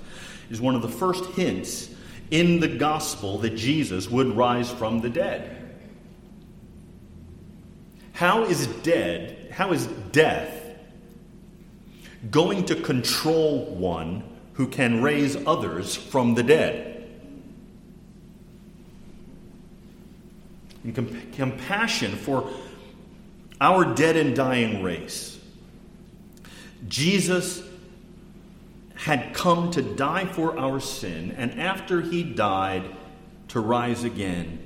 Is 0.49 0.61
one 0.61 0.77
of 0.77 0.83
the 0.83 0.89
first 0.89 1.25
hints 1.33 1.91
in 2.31 2.61
the 2.61 2.69
gospel 2.69 3.39
that 3.39 3.57
Jesus 3.57 4.09
would 4.09 4.37
rise 4.37 4.71
from 4.71 5.01
the 5.01 5.11
dead. 5.11 5.53
How 8.13 8.45
is 8.45 8.67
dead, 8.69 9.49
how 9.51 9.73
is 9.73 9.87
death 10.13 10.63
going 12.31 12.65
to 12.67 12.77
control 12.77 13.75
one 13.75 14.23
who 14.55 14.69
can 14.69 15.03
raise 15.03 15.37
others 15.47 15.97
from 15.97 16.35
the 16.35 16.43
dead? 16.43 16.93
And 20.85 20.95
comp- 20.95 21.33
compassion 21.33 22.13
for 22.13 22.49
our 23.61 23.95
dead 23.95 24.17
and 24.17 24.37
dying 24.37 24.83
race. 24.83 25.39
Jesus 26.89 27.63
had 28.95 29.35
come 29.35 29.71
to 29.73 29.83
die 29.83 30.25
for 30.25 30.59
our 30.59 30.81
sin, 30.81 31.33
and 31.37 31.61
after 31.61 32.01
he 32.01 32.23
died, 32.23 32.85
to 33.49 33.61
rise 33.61 34.05
again. 34.05 34.63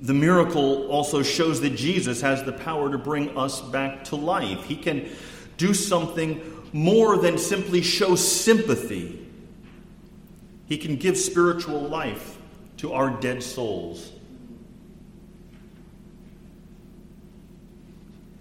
The 0.00 0.14
miracle 0.14 0.86
also 0.88 1.22
shows 1.22 1.60
that 1.62 1.76
Jesus 1.76 2.20
has 2.20 2.44
the 2.44 2.52
power 2.52 2.90
to 2.90 2.98
bring 2.98 3.36
us 3.36 3.60
back 3.60 4.04
to 4.04 4.16
life. 4.16 4.64
He 4.64 4.76
can 4.76 5.08
do 5.56 5.74
something 5.74 6.40
more 6.72 7.16
than 7.16 7.38
simply 7.38 7.82
show 7.82 8.16
sympathy, 8.16 9.20
He 10.66 10.78
can 10.78 10.96
give 10.96 11.16
spiritual 11.16 11.80
life 11.80 12.38
to 12.78 12.92
our 12.92 13.10
dead 13.20 13.42
souls. 13.42 14.10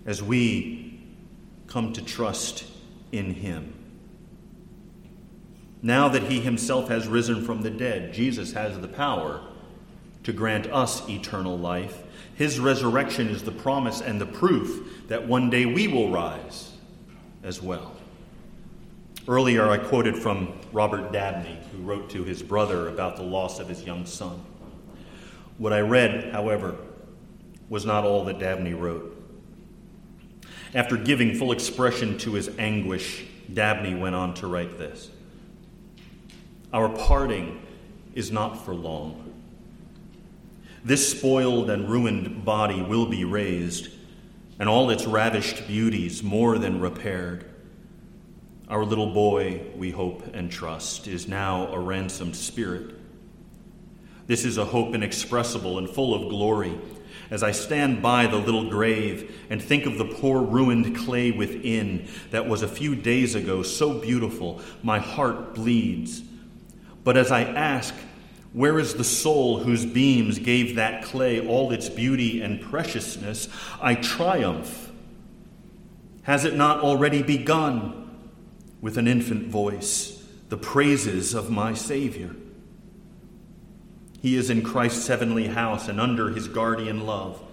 As 0.05 0.21
we 0.21 1.01
come 1.67 1.93
to 1.93 2.03
trust 2.03 2.65
in 3.11 3.33
Him. 3.33 3.73
Now 5.81 6.07
that 6.09 6.23
He 6.23 6.39
Himself 6.39 6.89
has 6.89 7.07
risen 7.07 7.45
from 7.45 7.61
the 7.61 7.69
dead, 7.69 8.13
Jesus 8.13 8.53
has 8.53 8.79
the 8.79 8.87
power 8.87 9.41
to 10.23 10.33
grant 10.33 10.67
us 10.67 11.07
eternal 11.09 11.57
life. 11.57 12.03
His 12.35 12.59
resurrection 12.59 13.27
is 13.27 13.43
the 13.43 13.51
promise 13.51 14.01
and 14.01 14.19
the 14.19 14.25
proof 14.25 15.07
that 15.07 15.27
one 15.27 15.49
day 15.49 15.65
we 15.65 15.87
will 15.87 16.09
rise 16.09 16.71
as 17.43 17.61
well. 17.61 17.95
Earlier, 19.27 19.69
I 19.69 19.77
quoted 19.77 20.17
from 20.17 20.51
Robert 20.73 21.13
Dabney, 21.13 21.57
who 21.71 21.83
wrote 21.83 22.09
to 22.09 22.23
his 22.23 22.41
brother 22.43 22.89
about 22.89 23.15
the 23.15 23.23
loss 23.23 23.59
of 23.59 23.69
his 23.69 23.83
young 23.83 24.05
son. 24.05 24.43
What 25.57 25.71
I 25.71 25.79
read, 25.79 26.33
however, 26.33 26.75
was 27.69 27.85
not 27.85 28.03
all 28.03 28.25
that 28.25 28.39
Dabney 28.39 28.73
wrote. 28.73 29.12
After 30.75 30.97
giving 30.97 31.35
full 31.35 31.51
expression 31.51 32.17
to 32.19 32.33
his 32.33 32.49
anguish, 32.57 33.25
Dabney 33.53 33.93
went 33.93 34.15
on 34.15 34.33
to 34.35 34.47
write 34.47 34.77
this 34.77 35.11
Our 36.71 36.89
parting 36.89 37.61
is 38.15 38.31
not 38.31 38.65
for 38.65 38.73
long. 38.73 39.33
This 40.83 41.17
spoiled 41.17 41.69
and 41.69 41.89
ruined 41.89 42.43
body 42.43 42.81
will 42.81 43.05
be 43.05 43.23
raised, 43.23 43.89
and 44.59 44.67
all 44.67 44.89
its 44.89 45.05
ravished 45.05 45.67
beauties 45.67 46.23
more 46.23 46.57
than 46.57 46.81
repaired. 46.81 47.45
Our 48.67 48.83
little 48.83 49.13
boy, 49.13 49.61
we 49.75 49.91
hope 49.91 50.33
and 50.33 50.51
trust, 50.51 51.07
is 51.07 51.27
now 51.27 51.67
a 51.67 51.79
ransomed 51.79 52.35
spirit. 52.35 52.95
This 54.25 54.45
is 54.45 54.57
a 54.57 54.65
hope 54.65 54.95
inexpressible 54.95 55.77
and 55.77 55.89
full 55.89 56.15
of 56.15 56.29
glory 56.29 56.77
as 57.33 57.41
I 57.41 57.49
stand 57.49 58.03
by 58.03 58.27
the 58.27 58.37
little 58.37 58.69
grave 58.69 59.43
and 59.49 59.59
think 59.59 59.87
of 59.87 59.97
the 59.97 60.05
poor 60.05 60.43
ruined 60.43 60.95
clay 60.95 61.31
within 61.31 62.07
that 62.29 62.47
was 62.47 62.61
a 62.61 62.67
few 62.67 62.95
days 62.95 63.33
ago 63.33 63.63
so 63.63 63.95
beautiful, 63.95 64.61
my 64.83 64.99
heart 64.99 65.55
bleeds. 65.55 66.21
But 67.03 67.17
as 67.17 67.31
I 67.31 67.41
ask, 67.41 67.95
where 68.53 68.77
is 68.77 68.93
the 68.93 69.03
soul 69.03 69.57
whose 69.57 69.83
beams 69.83 70.37
gave 70.37 70.75
that 70.75 71.05
clay 71.05 71.43
all 71.43 71.71
its 71.71 71.89
beauty 71.89 72.39
and 72.39 72.61
preciousness? 72.61 73.49
I 73.81 73.95
triumph. 73.95 74.91
Has 76.21 76.45
it 76.45 76.55
not 76.55 76.81
already 76.81 77.23
begun 77.23 78.29
with 78.79 78.95
an 78.99 79.07
infant 79.07 79.47
voice, 79.47 80.23
the 80.49 80.57
praises 80.57 81.33
of 81.33 81.49
my 81.49 81.73
Savior? 81.73 82.35
He 84.23 84.37
is 84.37 84.49
in 84.49 84.63
Christ's 84.63 85.05
heavenly 85.05 85.47
house 85.47 85.89
and 85.89 85.99
under 85.99 86.29
his 86.29 86.47
guardian 86.47 87.05
love. 87.05 87.43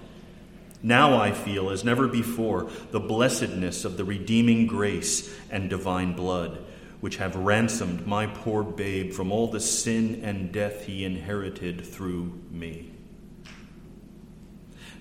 Now 0.84 1.20
I 1.20 1.32
feel, 1.32 1.68
as 1.68 1.84
never 1.84 2.06
before, 2.06 2.70
the 2.92 3.00
blessedness 3.00 3.84
of 3.84 3.96
the 3.96 4.04
redeeming 4.04 4.68
grace 4.68 5.34
and 5.50 5.68
divine 5.68 6.12
blood, 6.12 6.64
which 7.00 7.16
have 7.16 7.34
ransomed 7.34 8.06
my 8.06 8.28
poor 8.28 8.62
babe 8.62 9.12
from 9.12 9.32
all 9.32 9.48
the 9.48 9.58
sin 9.58 10.20
and 10.22 10.52
death 10.52 10.84
he 10.84 11.04
inherited 11.04 11.84
through 11.84 12.40
me. 12.52 12.92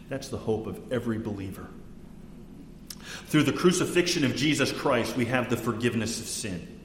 That's 0.09 0.29
the 0.29 0.37
hope 0.37 0.65
of 0.65 0.91
every 0.91 1.19
believer. 1.19 1.67
Through 3.27 3.43
the 3.43 3.53
crucifixion 3.53 4.25
of 4.25 4.35
Jesus 4.35 4.71
Christ, 4.71 5.15
we 5.15 5.25
have 5.25 5.51
the 5.51 5.57
forgiveness 5.57 6.19
of 6.19 6.25
sin. 6.25 6.79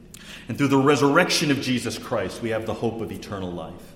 And 0.47 0.59
through 0.59 0.69
the 0.69 0.77
resurrection 0.77 1.51
of 1.51 1.63
Jesus 1.63 1.97
Christ, 1.97 2.43
we 2.43 2.51
have 2.51 2.67
the 2.67 2.75
hope 2.75 3.01
of 3.01 3.11
eternal 3.11 3.51
life. 3.51 3.94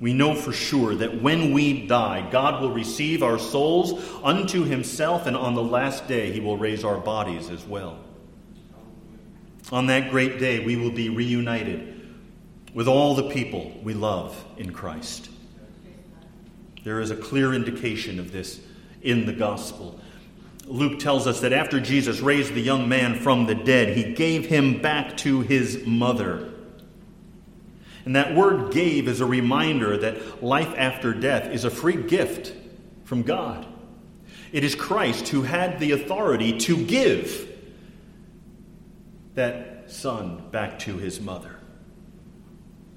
We 0.00 0.12
know 0.12 0.34
for 0.34 0.52
sure 0.52 0.94
that 0.96 1.22
when 1.22 1.52
we 1.52 1.86
die, 1.86 2.28
God 2.30 2.60
will 2.60 2.72
receive 2.72 3.22
our 3.22 3.38
souls 3.38 4.04
unto 4.22 4.64
himself, 4.64 5.26
and 5.26 5.36
on 5.36 5.54
the 5.54 5.62
last 5.62 6.08
day, 6.08 6.32
he 6.32 6.40
will 6.40 6.56
raise 6.56 6.84
our 6.84 6.98
bodies 6.98 7.48
as 7.48 7.64
well. 7.64 7.98
On 9.72 9.86
that 9.86 10.10
great 10.10 10.38
day, 10.38 10.64
we 10.64 10.76
will 10.76 10.90
be 10.90 11.08
reunited 11.08 11.90
with 12.74 12.88
all 12.88 13.14
the 13.14 13.30
people 13.30 13.72
we 13.82 13.94
love 13.94 14.44
in 14.56 14.72
Christ. 14.72 15.30
There 16.82 17.00
is 17.00 17.10
a 17.10 17.16
clear 17.16 17.54
indication 17.54 18.18
of 18.18 18.32
this 18.32 18.60
in 19.00 19.26
the 19.26 19.32
gospel. 19.32 19.98
Luke 20.66 20.98
tells 20.98 21.26
us 21.26 21.40
that 21.40 21.52
after 21.52 21.78
Jesus 21.78 22.20
raised 22.20 22.54
the 22.54 22.60
young 22.60 22.88
man 22.88 23.18
from 23.20 23.46
the 23.46 23.54
dead, 23.54 23.96
he 23.96 24.12
gave 24.14 24.46
him 24.46 24.82
back 24.82 25.16
to 25.18 25.42
his 25.42 25.84
mother. 25.86 26.53
And 28.04 28.16
that 28.16 28.34
word 28.34 28.72
gave 28.72 29.08
is 29.08 29.20
a 29.20 29.26
reminder 29.26 29.96
that 29.98 30.42
life 30.42 30.74
after 30.76 31.14
death 31.14 31.50
is 31.50 31.64
a 31.64 31.70
free 31.70 32.02
gift 32.02 32.52
from 33.04 33.22
God. 33.22 33.66
It 34.52 34.62
is 34.62 34.74
Christ 34.74 35.28
who 35.28 35.42
had 35.42 35.80
the 35.80 35.92
authority 35.92 36.58
to 36.60 36.76
give 36.84 37.50
that 39.34 39.90
son 39.90 40.48
back 40.50 40.78
to 40.80 40.96
his 40.96 41.20
mother. 41.20 41.56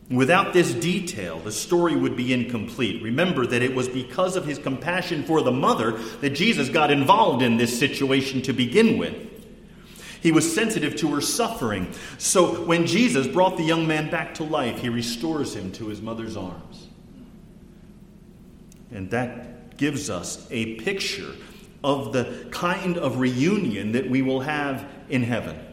Without 0.10 0.54
this 0.54 0.74
detail, 0.74 1.40
the 1.40 1.52
story 1.52 1.96
would 1.96 2.16
be 2.16 2.32
incomplete. 2.32 3.04
Remember 3.04 3.46
that 3.46 3.62
it 3.62 3.76
was 3.76 3.90
because 3.90 4.36
of 4.38 4.46
his 4.46 4.58
compassion 4.58 5.24
for 5.24 5.42
the 5.42 5.52
mother 5.52 5.94
that 6.22 6.30
Jesus 6.30 6.70
got 6.70 6.92
involved 6.92 7.42
in 7.42 7.58
this 7.58 7.78
situation 7.78 8.42
to 8.44 8.54
begin 8.54 8.98
with. 8.98 9.16
He 10.28 10.34
was 10.34 10.54
sensitive 10.54 10.98
to 10.98 11.16
her 11.16 11.22
suffering. 11.22 11.88
So 12.18 12.66
when 12.66 12.86
Jesus 12.86 13.28
brought 13.28 13.56
the 13.56 13.64
young 13.64 13.88
man 13.88 14.12
back 14.12 14.34
to 14.34 14.44
life, 14.44 14.80
he 14.80 14.90
restores 14.90 15.56
him 15.56 15.72
to 15.72 15.88
his 15.88 16.02
mother's 16.02 16.36
arms. 16.36 16.88
And 18.92 19.10
that 19.12 19.78
gives 19.78 20.10
us 20.10 20.46
a 20.52 20.76
picture 20.82 21.34
of 21.82 22.12
the 22.12 22.46
kind 22.52 22.98
of 22.98 23.20
reunion 23.20 23.94
that 23.94 24.10
we 24.10 24.22
will 24.22 24.42
have 24.42 24.86
in 25.08 25.24
heaven 25.24 25.66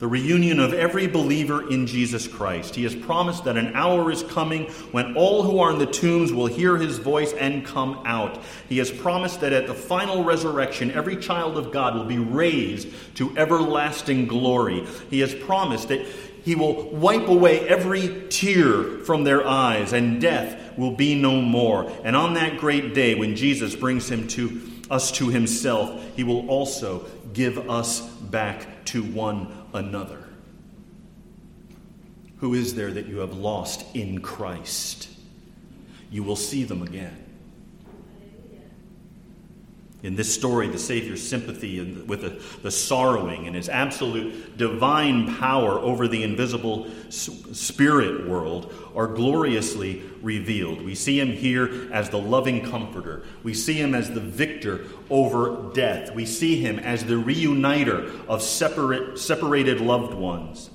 the 0.00 0.08
reunion 0.08 0.58
of 0.58 0.72
every 0.72 1.06
believer 1.06 1.70
in 1.70 1.86
Jesus 1.86 2.26
Christ. 2.26 2.74
He 2.74 2.84
has 2.84 2.94
promised 2.94 3.44
that 3.44 3.58
an 3.58 3.76
hour 3.76 4.10
is 4.10 4.22
coming 4.22 4.64
when 4.92 5.14
all 5.14 5.42
who 5.42 5.60
are 5.60 5.70
in 5.70 5.78
the 5.78 5.86
tombs 5.86 6.32
will 6.32 6.46
hear 6.46 6.78
his 6.78 6.96
voice 6.96 7.34
and 7.34 7.66
come 7.66 8.02
out. 8.06 8.42
He 8.68 8.78
has 8.78 8.90
promised 8.90 9.42
that 9.42 9.52
at 9.52 9.66
the 9.66 9.74
final 9.74 10.24
resurrection, 10.24 10.90
every 10.90 11.18
child 11.18 11.58
of 11.58 11.70
God 11.70 11.94
will 11.94 12.06
be 12.06 12.18
raised 12.18 12.88
to 13.16 13.36
everlasting 13.36 14.26
glory. 14.26 14.86
He 15.10 15.20
has 15.20 15.34
promised 15.34 15.88
that 15.88 16.06
he 16.44 16.54
will 16.54 16.88
wipe 16.88 17.28
away 17.28 17.68
every 17.68 18.24
tear 18.30 19.00
from 19.04 19.24
their 19.24 19.46
eyes, 19.46 19.92
and 19.92 20.18
death 20.18 20.78
will 20.78 20.96
be 20.96 21.14
no 21.14 21.42
more. 21.42 21.92
And 22.04 22.16
on 22.16 22.32
that 22.34 22.56
great 22.56 22.94
day, 22.94 23.14
when 23.14 23.36
Jesus 23.36 23.76
brings 23.76 24.10
him 24.10 24.26
to 24.28 24.62
us 24.90 25.12
to 25.12 25.28
himself, 25.28 26.02
he 26.16 26.24
will 26.24 26.48
also 26.48 27.04
give 27.34 27.68
us 27.68 28.00
back 28.00 28.84
to 28.86 29.02
one 29.02 29.59
another? 29.72 30.24
Who 32.38 32.54
is 32.54 32.74
there 32.74 32.90
that 32.92 33.06
you 33.06 33.18
have 33.18 33.34
lost 33.34 33.84
in 33.94 34.20
Christ? 34.20 35.08
You 36.10 36.22
will 36.22 36.36
see 36.36 36.64
them 36.64 36.82
again. 36.82 37.29
In 40.02 40.16
this 40.16 40.34
story, 40.34 40.66
the 40.68 40.78
Savior's 40.78 41.26
sympathy 41.26 41.80
with 41.80 42.22
the, 42.62 42.70
sorrowing 42.70 43.46
and 43.46 43.54
his 43.54 43.68
absolute 43.68 44.56
divine 44.56 45.36
power 45.36 45.78
over 45.78 46.08
the 46.08 46.22
invisible 46.22 46.88
spirit 47.10 48.26
world 48.26 48.72
are 48.94 49.06
gloriously 49.06 50.02
revealed. 50.22 50.82
We 50.82 50.94
see 50.94 51.20
him 51.20 51.32
here 51.32 51.92
as 51.92 52.08
the 52.08 52.18
loving 52.18 52.64
comforter, 52.64 53.24
we 53.42 53.52
see 53.52 53.74
him 53.74 53.94
as 53.94 54.10
the 54.10 54.20
victor 54.20 54.86
over 55.10 55.70
death, 55.74 56.14
we 56.14 56.24
see 56.24 56.56
him 56.56 56.78
as 56.78 57.04
the 57.04 57.18
reuniter 57.18 58.10
of 58.26 58.42
separate, 58.42 59.18
separated 59.18 59.82
loved 59.82 60.14
ones. 60.14 60.70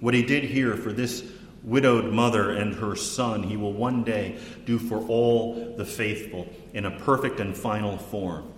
What 0.00 0.14
he 0.14 0.22
did 0.22 0.44
here 0.44 0.74
for 0.74 0.92
this 0.92 1.22
widowed 1.66 2.12
mother 2.12 2.52
and 2.52 2.76
her 2.76 2.96
son, 2.96 3.42
he 3.42 3.56
will 3.56 3.72
one 3.72 4.04
day 4.04 4.38
do 4.64 4.78
for 4.78 4.98
all 5.08 5.74
the 5.76 5.84
faithful 5.84 6.48
in 6.72 6.86
a 6.86 6.90
perfect 7.00 7.40
and 7.40 7.54
final 7.54 7.98
form. 7.98 8.50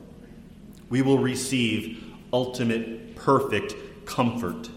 We 0.90 1.02
will 1.02 1.18
receive 1.18 2.04
ultimate, 2.32 3.16
perfect 3.16 3.74
comfort. 4.04 4.68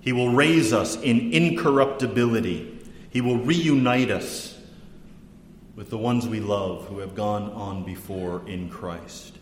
He 0.00 0.12
will 0.12 0.30
raise 0.30 0.72
us 0.72 0.96
in 0.96 1.32
incorruptibility. 1.32 2.78
He 3.10 3.20
will 3.20 3.38
reunite 3.38 4.10
us 4.10 4.58
with 5.76 5.90
the 5.90 5.98
ones 5.98 6.26
we 6.26 6.40
love 6.40 6.86
who 6.88 6.98
have 6.98 7.14
gone 7.14 7.50
on 7.50 7.84
before 7.84 8.42
in 8.46 8.68
Christ. 8.68 9.38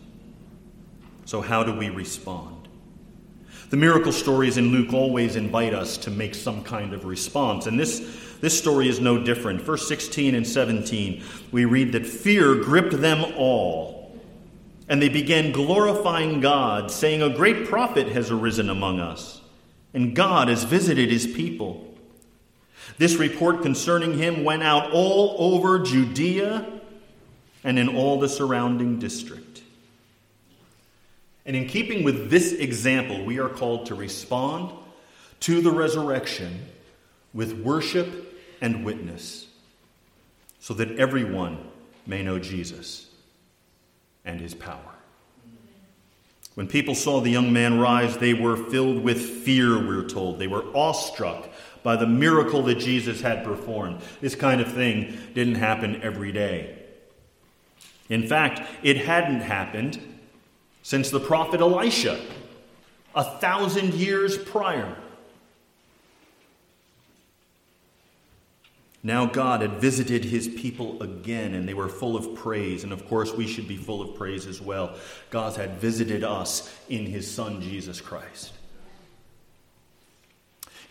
So, 1.25 1.41
how 1.41 1.63
do 1.63 1.73
we 1.73 1.89
respond? 1.89 2.62
The 3.69 3.77
miracle 3.77 4.11
stories 4.11 4.57
in 4.57 4.71
Luke 4.71 4.93
always 4.93 5.35
invite 5.35 5.73
us 5.73 5.97
to 5.97 6.11
make 6.11 6.35
some 6.35 6.63
kind 6.63 6.93
of 6.93 7.05
response. 7.05 7.65
And 7.65 7.79
this, 7.79 7.99
this 8.41 8.57
story 8.57 8.87
is 8.87 8.99
no 8.99 9.23
different. 9.23 9.61
Verse 9.61 9.87
16 9.87 10.35
and 10.35 10.45
17, 10.45 11.23
we 11.51 11.65
read 11.65 11.93
that 11.93 12.05
fear 12.05 12.55
gripped 12.55 12.99
them 12.99 13.23
all. 13.37 14.19
And 14.89 15.01
they 15.01 15.09
began 15.09 15.53
glorifying 15.53 16.41
God, 16.41 16.91
saying, 16.91 17.21
A 17.21 17.29
great 17.29 17.67
prophet 17.67 18.09
has 18.09 18.31
arisen 18.31 18.69
among 18.69 18.99
us, 18.99 19.41
and 19.93 20.15
God 20.15 20.49
has 20.49 20.65
visited 20.65 21.09
his 21.09 21.25
people. 21.25 21.93
This 22.97 23.15
report 23.15 23.61
concerning 23.61 24.17
him 24.17 24.43
went 24.43 24.63
out 24.63 24.91
all 24.91 25.35
over 25.55 25.79
Judea 25.79 26.81
and 27.63 27.79
in 27.79 27.87
all 27.87 28.19
the 28.19 28.29
surrounding 28.29 28.99
district. 28.99 29.52
And 31.45 31.55
in 31.55 31.67
keeping 31.67 32.03
with 32.03 32.29
this 32.29 32.53
example, 32.53 33.23
we 33.25 33.39
are 33.39 33.49
called 33.49 33.87
to 33.87 33.95
respond 33.95 34.71
to 35.41 35.61
the 35.61 35.71
resurrection 35.71 36.67
with 37.33 37.53
worship 37.53 38.39
and 38.61 38.85
witness, 38.85 39.47
so 40.59 40.73
that 40.75 40.97
everyone 40.97 41.57
may 42.07 42.23
know 42.23 42.39
Jesus 42.39 43.07
and 44.23 44.39
his 44.39 44.53
power. 44.53 44.79
When 46.55 46.67
people 46.67 46.95
saw 46.95 47.19
the 47.19 47.31
young 47.31 47.51
man 47.51 47.79
rise, 47.79 48.17
they 48.17 48.33
were 48.33 48.55
filled 48.55 49.03
with 49.03 49.19
fear, 49.19 49.85
we're 49.85 50.07
told. 50.07 50.39
They 50.39 50.47
were 50.47 50.63
awestruck 50.73 51.49
by 51.81 51.95
the 51.97 52.07
miracle 52.07 52.61
that 52.63 52.79
Jesus 52.79 53.19
had 53.19 53.43
performed. 53.43 54.01
This 54.21 54.35
kind 54.35 54.61
of 54.61 54.71
thing 54.71 55.17
didn't 55.33 55.55
happen 55.55 56.01
every 56.03 56.31
day. 56.31 56.79
In 58.07 58.27
fact, 58.27 58.61
it 58.83 58.97
hadn't 58.97 59.41
happened 59.41 59.99
since 60.83 61.09
the 61.09 61.19
prophet 61.19 61.61
Elisha, 61.61 62.23
a 63.15 63.23
thousand 63.23 63.93
years 63.95 64.37
prior. 64.37 64.95
Now 69.01 69.25
God 69.25 69.61
had 69.61 69.81
visited 69.81 70.23
his 70.23 70.47
people 70.47 71.01
again, 71.03 71.55
and 71.55 71.67
they 71.67 71.73
were 71.73 71.89
full 71.89 72.15
of 72.15 72.35
praise. 72.35 72.83
And 72.83 72.93
of 72.93 73.05
course, 73.07 73.33
we 73.33 73.47
should 73.47 73.67
be 73.67 73.75
full 73.75 74.01
of 74.01 74.15
praise 74.15 74.45
as 74.45 74.61
well. 74.61 74.95
God 75.29 75.55
had 75.57 75.77
visited 75.77 76.23
us 76.23 76.73
in 76.87 77.05
his 77.05 77.29
Son, 77.29 77.61
Jesus 77.61 77.99
Christ. 77.99 78.53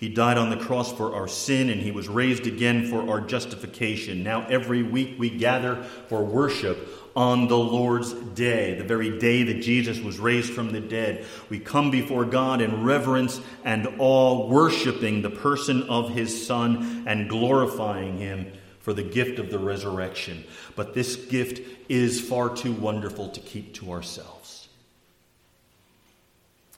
He 0.02 0.08
died 0.08 0.36
on 0.36 0.50
the 0.50 0.56
cross 0.56 0.92
for 0.92 1.14
our 1.14 1.28
sin, 1.28 1.70
and 1.70 1.80
he 1.80 1.92
was 1.92 2.08
raised 2.08 2.48
again 2.48 2.88
for 2.88 3.08
our 3.08 3.20
justification. 3.20 4.24
Now, 4.24 4.44
every 4.48 4.82
week 4.82 5.14
we 5.16 5.30
gather 5.30 5.84
for 6.08 6.24
worship 6.24 6.88
on 7.14 7.46
the 7.46 7.56
Lord's 7.56 8.12
day, 8.12 8.74
the 8.74 8.82
very 8.82 9.20
day 9.20 9.44
that 9.44 9.62
Jesus 9.62 10.00
was 10.00 10.18
raised 10.18 10.52
from 10.54 10.72
the 10.72 10.80
dead. 10.80 11.24
We 11.50 11.60
come 11.60 11.92
before 11.92 12.24
God 12.24 12.60
in 12.60 12.82
reverence 12.82 13.40
and 13.62 13.86
awe, 13.98 14.48
worshiping 14.48 15.22
the 15.22 15.30
person 15.30 15.84
of 15.84 16.10
his 16.10 16.48
Son 16.48 17.04
and 17.06 17.28
glorifying 17.28 18.18
him 18.18 18.50
for 18.80 18.92
the 18.92 19.04
gift 19.04 19.38
of 19.38 19.50
the 19.50 19.60
resurrection. 19.60 20.42
But 20.74 20.94
this 20.94 21.14
gift 21.14 21.60
is 21.88 22.20
far 22.20 22.52
too 22.52 22.72
wonderful 22.72 23.28
to 23.28 23.38
keep 23.38 23.74
to 23.74 23.92
ourselves. 23.92 24.66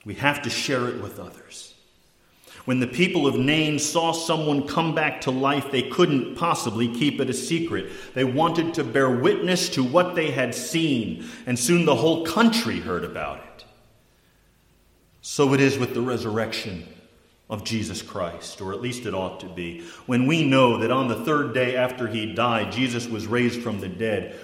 We 0.05 0.13
have 0.17 0.43
to 0.43 0.51
share 0.51 0.89
it 0.89 1.01
with 1.01 1.19
others. 1.19 1.74
When 2.65 2.81
the 2.81 2.87
people 2.87 3.27
of 3.27 3.37
Nain 3.37 3.79
saw 3.79 4.13
someone 4.13 4.67
come 4.67 4.95
back 4.95 5.21
to 5.23 5.31
life, 5.31 5.71
they 5.71 5.83
couldn't 5.83 6.37
possibly 6.37 6.89
keep 6.89 7.21
it 7.21 7.29
a 7.29 7.35
secret. 7.35 7.93
They 8.15 8.25
wanted 8.25 8.75
to 8.75 8.85
bear 8.85 9.11
witness 9.11 9.69
to 9.71 9.85
what 9.85 10.15
they 10.15 10.31
had 10.31 10.55
seen, 10.55 11.27
and 11.47 11.59
soon 11.59 11.85
the 11.85 11.95
whole 11.95 12.25
country 12.25 12.81
heard 12.81 13.05
about 13.05 13.39
it. 13.39 13.65
So 15.21 15.53
it 15.53 15.61
is 15.61 15.79
with 15.79 15.93
the 15.93 16.01
resurrection 16.01 16.87
of 17.51 17.65
Jesus 17.65 18.01
Christ, 18.01 18.63
or 18.63 18.73
at 18.73 18.81
least 18.81 19.05
it 19.05 19.13
ought 19.13 19.41
to 19.41 19.49
be. 19.49 19.83
When 20.07 20.27
we 20.27 20.47
know 20.47 20.79
that 20.79 20.91
on 20.91 21.09
the 21.09 21.23
third 21.25 21.53
day 21.53 21.77
after 21.77 22.07
he 22.07 22.33
died, 22.33 22.73
Jesus 22.73 23.07
was 23.07 23.27
raised 23.27 23.63
from 23.63 23.81
the 23.81 23.89
dead, 23.89 24.39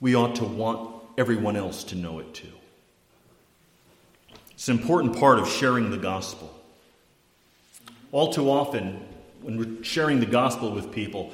we 0.00 0.14
ought 0.14 0.36
to 0.36 0.44
want 0.44 1.02
everyone 1.18 1.56
else 1.56 1.82
to 1.84 1.96
know 1.96 2.20
it 2.20 2.32
too. 2.32 2.46
It's 4.52 4.68
an 4.68 4.78
important 4.78 5.18
part 5.18 5.40
of 5.40 5.48
sharing 5.48 5.90
the 5.90 5.96
gospel. 5.96 6.59
All 8.12 8.32
too 8.32 8.50
often, 8.50 9.00
when 9.42 9.56
we're 9.56 9.84
sharing 9.84 10.20
the 10.20 10.26
gospel 10.26 10.72
with 10.72 10.92
people, 10.92 11.32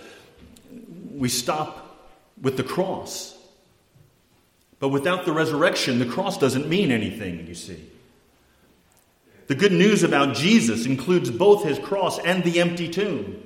we 1.15 1.29
stop 1.29 2.13
with 2.41 2.57
the 2.57 2.63
cross. 2.63 3.37
But 4.79 4.89
without 4.89 5.25
the 5.25 5.33
resurrection, 5.33 5.99
the 5.99 6.07
cross 6.07 6.37
doesn't 6.37 6.69
mean 6.69 6.91
anything, 6.91 7.47
you 7.47 7.55
see. 7.55 7.83
The 9.47 9.55
good 9.55 9.73
news 9.73 10.03
about 10.03 10.35
Jesus 10.35 10.87
includes 10.87 11.31
both 11.31 11.65
his 11.65 11.79
cross 11.79 12.19
and 12.19 12.43
the 12.45 12.61
empty 12.61 12.89
tomb. 12.89 13.43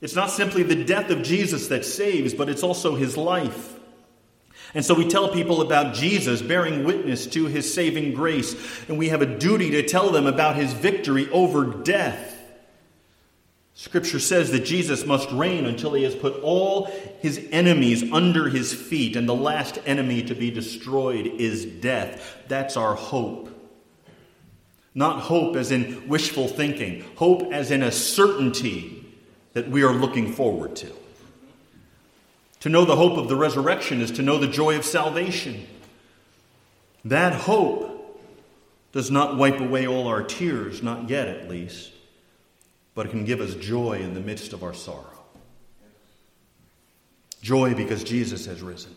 It's 0.00 0.14
not 0.14 0.30
simply 0.30 0.62
the 0.62 0.84
death 0.84 1.10
of 1.10 1.22
Jesus 1.22 1.68
that 1.68 1.84
saves, 1.84 2.34
but 2.34 2.48
it's 2.48 2.62
also 2.62 2.94
his 2.94 3.16
life. 3.16 3.75
And 4.76 4.84
so 4.84 4.92
we 4.92 5.08
tell 5.08 5.30
people 5.30 5.62
about 5.62 5.94
Jesus 5.94 6.42
bearing 6.42 6.84
witness 6.84 7.26
to 7.28 7.46
his 7.46 7.72
saving 7.72 8.12
grace, 8.12 8.54
and 8.88 8.98
we 8.98 9.08
have 9.08 9.22
a 9.22 9.38
duty 9.38 9.70
to 9.70 9.82
tell 9.82 10.10
them 10.10 10.26
about 10.26 10.56
his 10.56 10.70
victory 10.74 11.30
over 11.30 11.64
death. 11.64 12.34
Scripture 13.72 14.18
says 14.20 14.50
that 14.50 14.66
Jesus 14.66 15.06
must 15.06 15.30
reign 15.32 15.64
until 15.64 15.94
he 15.94 16.02
has 16.02 16.14
put 16.14 16.42
all 16.42 16.90
his 17.20 17.48
enemies 17.52 18.12
under 18.12 18.50
his 18.50 18.74
feet, 18.74 19.16
and 19.16 19.26
the 19.26 19.34
last 19.34 19.78
enemy 19.86 20.22
to 20.24 20.34
be 20.34 20.50
destroyed 20.50 21.26
is 21.26 21.64
death. 21.64 22.36
That's 22.46 22.76
our 22.76 22.94
hope. 22.94 23.48
Not 24.94 25.22
hope 25.22 25.56
as 25.56 25.72
in 25.72 26.06
wishful 26.06 26.48
thinking, 26.48 27.02
hope 27.14 27.50
as 27.50 27.70
in 27.70 27.82
a 27.82 27.90
certainty 27.90 29.06
that 29.54 29.70
we 29.70 29.82
are 29.84 29.94
looking 29.94 30.34
forward 30.34 30.76
to. 30.76 30.92
To 32.66 32.70
know 32.70 32.84
the 32.84 32.96
hope 32.96 33.16
of 33.16 33.28
the 33.28 33.36
resurrection 33.36 34.00
is 34.00 34.10
to 34.10 34.22
know 34.22 34.38
the 34.38 34.48
joy 34.48 34.74
of 34.76 34.84
salvation. 34.84 35.68
That 37.04 37.32
hope 37.32 38.20
does 38.90 39.08
not 39.08 39.36
wipe 39.36 39.60
away 39.60 39.86
all 39.86 40.08
our 40.08 40.24
tears, 40.24 40.82
not 40.82 41.08
yet 41.08 41.28
at 41.28 41.48
least, 41.48 41.92
but 42.96 43.06
it 43.06 43.10
can 43.10 43.24
give 43.24 43.40
us 43.40 43.54
joy 43.54 44.00
in 44.00 44.14
the 44.14 44.20
midst 44.20 44.52
of 44.52 44.64
our 44.64 44.74
sorrow. 44.74 45.22
Joy 47.40 47.74
because 47.74 48.02
Jesus 48.02 48.46
has 48.46 48.60
risen. 48.62 48.96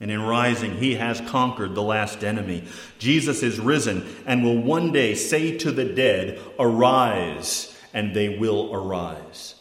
And 0.00 0.10
in 0.10 0.20
rising, 0.20 0.78
he 0.78 0.96
has 0.96 1.20
conquered 1.20 1.76
the 1.76 1.82
last 1.82 2.24
enemy. 2.24 2.64
Jesus 2.98 3.44
is 3.44 3.60
risen 3.60 4.04
and 4.26 4.42
will 4.42 4.60
one 4.60 4.90
day 4.90 5.14
say 5.14 5.56
to 5.58 5.70
the 5.70 5.84
dead, 5.84 6.40
Arise, 6.58 7.72
and 7.94 8.16
they 8.16 8.36
will 8.36 8.74
arise. 8.74 9.54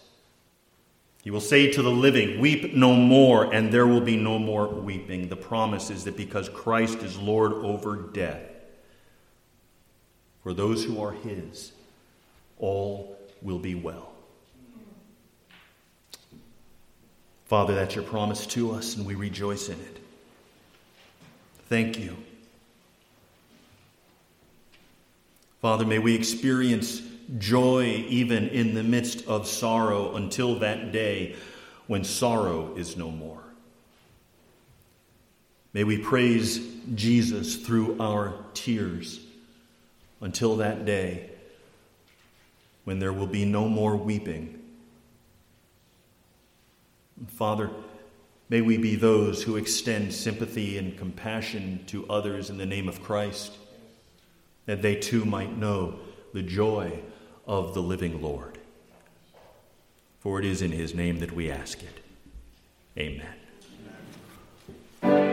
He 1.24 1.32
will 1.32 1.42
say 1.42 1.72
to 1.72 1.82
the 1.82 1.92
living, 1.92 2.40
Weep 2.40 2.74
no 2.74 2.96
more, 2.96 3.54
and 3.54 3.72
there 3.72 3.88
will 3.88 4.02
be 4.02 4.16
no 4.16 4.40
more 4.40 4.68
weeping. 4.68 5.28
The 5.28 5.36
promise 5.36 5.90
is 5.90 6.06
that 6.06 6.16
because 6.16 6.48
Christ 6.50 7.04
is 7.04 7.18
Lord 7.18 7.52
over 7.54 7.96
death, 7.98 8.42
for 10.44 10.54
those 10.54 10.84
who 10.86 11.02
are 11.02 11.12
His, 11.12 11.74
all 12.58 13.18
will 13.42 13.60
be 13.60 13.76
well. 13.76 14.14
Father, 17.46 17.74
that's 17.74 17.96
your 17.96 18.04
promise 18.04 18.46
to 18.48 18.72
us, 18.72 18.96
and 18.96 19.06
we 19.06 19.16
rejoice 19.16 19.70
in 19.70 19.80
it. 19.80 20.00
Thank 21.68 22.00
you. 22.00 22.16
Father, 25.62 25.86
may 25.86 26.00
we 26.00 26.16
experience 26.16 27.02
joy 27.38 28.06
even 28.08 28.50
in 28.50 28.74
the 28.74 28.84
midst 28.84 29.28
of 29.28 29.48
sorrow 29.48 30.16
until 30.16 30.60
that 30.60 30.92
day 30.92 31.36
when 31.88 32.04
sorrow 32.04 32.76
is 32.76 32.98
no 32.98 33.12
more. 33.12 33.44
May 35.74 35.84
we 35.84 36.00
praise 36.00 36.60
Jesus 36.96 37.56
through 37.58 38.00
our 38.00 38.34
tears 38.54 39.20
until 40.22 40.58
that 40.58 40.86
day 40.86 41.30
when 42.86 42.98
there 42.98 43.14
will 43.14 43.28
be 43.28 43.46
no 43.46 43.70
more 43.70 43.96
weeping. 43.96 44.60
Father, 47.28 47.70
may 48.50 48.62
we 48.62 48.78
be 48.78 48.96
those 48.96 49.44
who 49.44 49.58
extend 49.58 50.14
sympathy 50.14 50.80
and 50.80 50.98
compassion 50.98 51.84
to 51.88 52.10
others 52.10 52.50
in 52.50 52.58
the 52.58 52.66
name 52.66 52.90
of 52.90 53.04
Christ, 53.04 53.52
that 54.66 54.82
they 54.82 54.96
too 54.96 55.26
might 55.26 55.56
know 55.56 56.00
the 56.34 56.42
joy 56.42 57.00
of 57.50 57.74
the 57.74 57.82
living 57.82 58.22
Lord. 58.22 58.60
For 60.20 60.38
it 60.38 60.46
is 60.46 60.62
in 60.62 60.72
his 60.72 60.94
name 60.94 61.18
that 61.18 61.32
we 61.32 61.50
ask 61.50 61.82
it. 61.82 62.04
Amen. 62.96 63.39